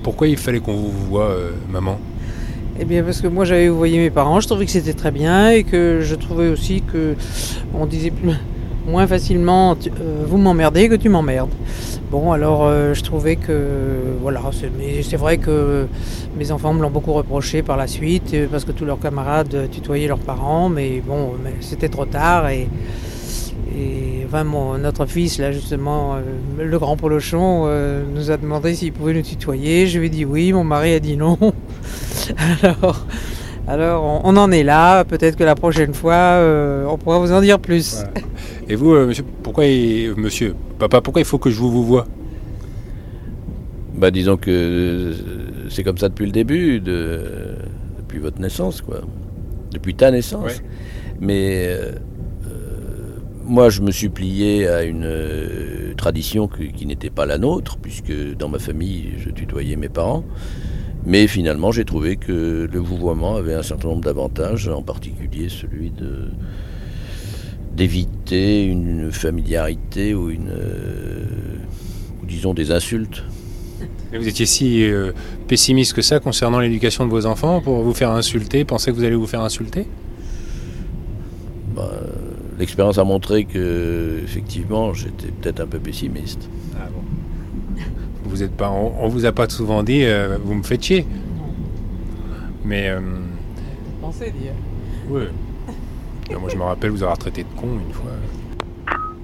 pourquoi 0.04 0.28
il 0.28 0.38
fallait 0.38 0.60
qu'on 0.60 0.76
vous 0.76 0.92
voit, 0.92 1.30
euh, 1.30 1.50
maman? 1.72 2.00
Eh 2.78 2.84
bien, 2.86 3.04
parce 3.04 3.22
que 3.22 3.28
moi 3.28 3.46
j'avais 3.46 3.70
voyé 3.70 3.98
mes 3.98 4.10
parents, 4.10 4.40
je 4.42 4.48
trouvais 4.48 4.66
que 4.66 4.72
c'était 4.72 4.94
très 4.94 5.12
bien 5.12 5.50
et 5.50 5.64
que 5.64 6.02
je 6.02 6.16
trouvais 6.16 6.50
aussi 6.50 6.82
que 6.82 7.16
on 7.74 7.86
disait 7.86 8.12
moins 8.88 9.08
facilement 9.08 9.72
euh, 9.88 10.26
vous 10.28 10.38
m'emmerdez 10.38 10.90
que 10.90 10.96
tu 10.96 11.08
m'emmerdes. 11.10 11.52
Bon, 12.12 12.32
alors 12.34 12.66
euh, 12.66 12.94
je 12.94 13.02
trouvais 13.02 13.38
que 13.38 13.54
voilà, 14.22 14.42
c'est- 14.52 15.16
vrai 15.18 15.38
que 15.38 15.86
mes 16.38 16.52
enfants 16.52 16.74
me 16.74 16.82
l'ont 16.82 16.90
beaucoup 16.92 17.14
reproché 17.14 17.64
par 17.64 17.78
la 17.78 17.88
suite 17.88 18.34
euh, 18.34 18.48
parce 18.52 18.66
que 18.66 18.74
tous 18.74 18.86
leurs 18.86 19.00
camarades 19.00 19.70
tutoyaient 19.72 20.08
leurs 20.08 20.20
parents, 20.20 20.68
mais 20.70 21.02
bon, 21.06 21.32
c'était 21.62 21.90
trop 21.90 22.06
tard 22.06 22.50
et. 22.50 22.68
Et 23.78 24.24
enfin, 24.26 24.46
mon- 24.46 24.78
notre 24.78 25.06
fils, 25.06 25.38
là, 25.38 25.52
justement, 25.52 26.16
le 26.58 26.80
grand 26.80 26.96
Polochon, 26.96 27.68
nous 28.16 28.32
a 28.32 28.38
demandé 28.38 28.74
s'il 28.74 28.94
pouvait 28.94 29.14
nous 29.14 29.22
tutoyer. 29.22 29.86
Je 29.86 30.00
lui 30.00 30.06
ai 30.08 30.10
dit 30.10 30.24
oui, 30.24 30.54
mon 30.54 30.64
mari 30.64 30.94
a 30.94 31.00
dit 31.02 31.18
non. 31.18 31.38
alors, 32.64 33.06
alors 33.68 34.04
on, 34.04 34.22
on 34.34 34.38
en 34.38 34.52
est 34.52 34.64
là. 34.64 35.04
Peut-être 35.06 35.36
que 35.36 35.44
la 35.44 35.56
prochaine 35.56 35.94
fois, 35.94 36.14
euh, 36.14 36.86
on 36.88 36.98
pourra 36.98 37.20
vous 37.20 37.32
en 37.32 37.42
dire 37.42 37.60
plus. 37.60 37.96
Voilà. 37.96 38.10
Et 38.68 38.76
vous, 38.76 38.94
euh, 38.94 39.08
monsieur, 39.08 39.24
pourquoi 39.44 39.66
il- 39.66 40.14
monsieur, 40.16 40.56
papa, 40.80 41.02
pourquoi 41.02 41.22
il 41.22 41.26
faut 41.26 41.38
que 41.38 41.50
je 41.50 41.60
vous 41.60 41.72
vous 41.72 41.84
voie? 41.86 42.08
Bah, 43.96 44.12
disons 44.12 44.36
que 44.38 44.52
euh, 44.52 45.14
c'est 45.70 45.84
comme 45.84 45.98
ça 45.98 46.10
depuis 46.10 46.26
le 46.26 46.32
début, 46.32 46.80
de, 46.82 47.22
depuis 47.98 48.20
votre 48.20 48.42
naissance, 48.42 48.82
quoi. 48.82 49.02
Depuis 49.72 49.96
ta 49.96 50.12
naissance. 50.12 50.44
Ouais. 50.46 50.66
Mais 51.22 51.68
euh, 51.70 51.92
moi, 53.46 53.70
je 53.70 53.82
me 53.82 53.92
suis 53.92 54.10
plié 54.10 54.68
à 54.68 54.84
une 54.84 55.06
euh, 55.06 55.94
tradition 55.96 56.48
que- 56.48 56.64
qui 56.64 56.86
n'était 56.86 57.10
pas 57.10 57.26
la 57.26 57.38
nôtre, 57.38 57.78
puisque 57.82 58.12
dans 58.38 58.50
ma 58.50 58.60
famille, 58.60 59.14
je 59.18 59.30
tutoyais 59.30 59.76
mes 59.78 59.90
parents. 59.90 60.24
Mais 61.06 61.28
finalement, 61.28 61.72
j'ai 61.72 61.86
trouvé 61.86 62.16
que 62.16 62.68
le 62.72 62.80
vouvoiement 62.80 63.36
avait 63.36 63.54
un 63.54 63.64
certain 63.64 63.90
nombre 63.90 64.04
d'avantages, 64.04 64.68
en 64.68 64.82
particulier 64.82 65.50
celui 65.50 65.92
de 65.92 66.30
d'éviter 67.76 68.64
une 68.64 69.12
familiarité 69.12 70.16
ou 70.16 70.30
une, 70.30 70.50
euh, 70.50 71.26
ou 72.24 72.26
disons 72.26 72.54
des 72.54 72.72
insultes. 72.72 73.24
Vous 74.14 74.28
étiez 74.30 74.46
si 74.46 74.84
euh, 74.84 75.12
pessimiste 75.50 75.92
que 75.92 76.02
ça 76.02 76.22
concernant 76.22 76.60
l'éducation 76.60 77.06
de 77.06 77.12
vos 77.12 77.26
enfants 77.26 77.60
pour 77.60 77.82
vous 77.82 77.94
faire 77.94 78.12
insulter, 78.12 78.64
penser 78.64 78.92
que 78.92 78.96
vous 78.96 79.04
allez 79.04 79.16
vous 79.16 79.28
faire 79.28 79.42
insulter? 79.42 79.88
Bah, 81.76 81.92
L'expérience 82.58 82.98
a 82.98 83.04
montré 83.04 83.44
que 83.44 84.22
effectivement, 84.24 84.94
j'étais 84.94 85.28
peut-être 85.28 85.60
un 85.60 85.68
peu 85.68 85.80
pessimiste. 85.80 86.50
Vous 88.36 88.44
êtes 88.44 88.58
pas, 88.58 88.70
on, 88.70 88.94
on 89.00 89.08
vous 89.08 89.26
a 89.26 89.32
pas 89.32 89.48
souvent 89.48 89.82
dit, 89.82 90.04
euh, 90.04 90.38
vous 90.44 90.56
me 90.56 90.64
faites 90.64 90.84
chier. 90.84 91.08
Mais 92.66 92.90
euh, 92.90 93.00
Pensez 94.02 94.30
dire. 94.32 94.52
Ouais. 95.08 95.30
Non, 96.30 96.42
moi 96.42 96.50
je 96.50 96.58
me 96.58 96.64
rappelle 96.64 96.90
vous 96.90 97.02
avoir 97.04 97.18
traité 97.18 97.44
de 97.46 97.50
con 97.58 97.80
une 97.80 97.94
fois. 97.94 98.12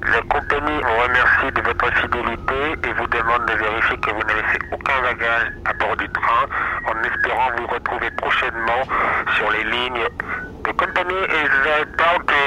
La 0.08 0.22
compagnie 0.22 0.80
vous 0.80 1.04
remercie 1.04 1.52
de 1.54 1.62
votre 1.62 1.92
fidélité 2.00 2.88
et 2.88 2.94
vous 2.94 3.08
demande 3.08 3.44
de 3.52 3.54
vérifier 3.60 3.98
que 3.98 4.12
vous 4.12 4.24
n'avez 4.24 4.48
fait 4.54 4.64
aucun 4.72 5.02
bagage 5.04 5.52
à 5.66 5.74
bord 5.74 5.98
du 5.98 6.08
train 6.08 6.46
en 6.88 6.96
espérant 7.04 7.50
vous 7.60 7.68
retrouver 7.68 8.10
prochainement 8.16 8.84
sur 9.36 9.52
les 9.52 9.66
lignes. 9.66 10.08
The 10.64 10.72
company 10.78 11.20
is 11.20 11.52
proud 11.98 12.22
to 12.28 12.40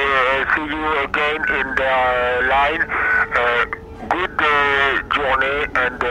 see 0.55 0.64
you 0.64 0.85
again 1.05 1.44
in 1.61 1.74
the 1.77 1.92
line. 2.48 2.83
Uh, 3.37 3.64
good 4.09 4.31
uh, 4.40 4.43
journey 5.14 5.66
and 5.74 6.03
uh, 6.03 6.09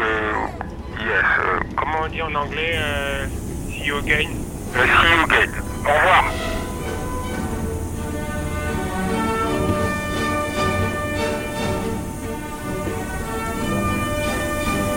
uh, 0.00 0.48
yes. 0.98 1.24
uh, 1.38 1.60
Comment 1.76 2.00
on 2.04 2.08
dit 2.08 2.22
en 2.22 2.34
anglais 2.34 2.74
See 3.68 3.84
you 3.84 3.98
again? 3.98 4.28
uh, 4.74 4.82
see 4.82 5.10
you 5.14 5.24
again. 5.24 5.50
Au 5.84 5.92
revoir. 5.92 6.24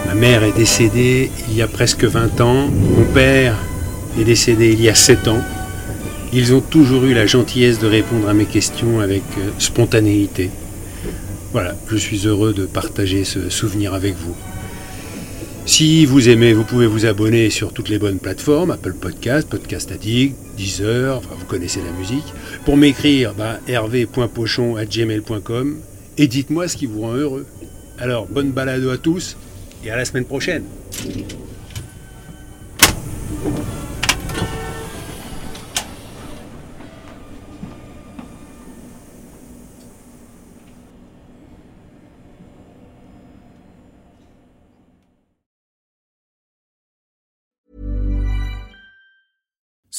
Ma 0.08 0.14
mère 0.16 0.44
est 0.44 0.54
décédée 0.56 1.32
il 1.50 1.56
y 1.56 1.62
a 1.62 1.68
presque 1.68 2.04
20 2.06 2.42
ans. 2.42 2.68
Mon 2.70 3.04
père 3.14 3.56
est 4.20 4.24
décédé 4.24 4.72
il 4.72 4.82
y 4.82 4.90
a 4.90 4.96
7 4.96 5.28
ans. 5.28 5.42
Ils 6.34 6.54
ont 6.54 6.62
toujours 6.62 7.04
eu 7.06 7.14
la 7.14 7.26
gentillesse 7.26 7.80
de 7.80 7.88
répondre 7.88 8.28
à 8.28 8.34
mes 8.34 8.46
questions 8.46 9.00
avec 9.00 9.24
euh, 9.38 9.50
spontanéité. 9.60 10.50
Voilà, 11.60 11.74
je 11.90 11.98
suis 11.98 12.28
heureux 12.28 12.54
de 12.54 12.68
partager 12.68 13.24
ce 13.24 13.50
souvenir 13.50 13.96
avec 13.96 14.14
vous. 14.14 14.36
Si 15.66 16.06
vous 16.06 16.30
aimez, 16.30 16.54
vous 16.54 16.64
pouvez 16.64 16.86
vous 16.86 17.08
abonner 17.08 17.50
sur 17.50 17.74
toutes 17.74 17.90
les 17.90 17.98
bonnes 17.98 18.20
plateformes, 18.20 18.70
Apple 18.70 18.94
Podcast, 18.94 19.50
Podcast 19.50 19.92
Addict, 19.92 20.36
Deezer, 20.56 21.18
enfin 21.18 21.34
vous 21.36 21.48
connaissez 21.48 21.82
la 21.84 21.92
musique. 21.94 22.32
Pour 22.64 22.78
m'écrire, 22.78 23.34
bah, 23.34 23.60
et 23.68 23.76
dites-moi 26.28 26.68
ce 26.68 26.78
qui 26.78 26.86
vous 26.86 27.02
rend 27.02 27.16
heureux. 27.16 27.48
Alors, 27.98 28.28
bonne 28.28 28.52
balado 28.52 28.92
à 28.92 29.00
tous 29.00 29.36
et 29.84 29.90
à 29.90 29.96
la 29.96 30.06
semaine 30.06 30.26
prochaine. 30.26 30.62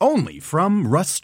Only 0.00 0.40
from 0.40 0.86
Rust 0.86 1.14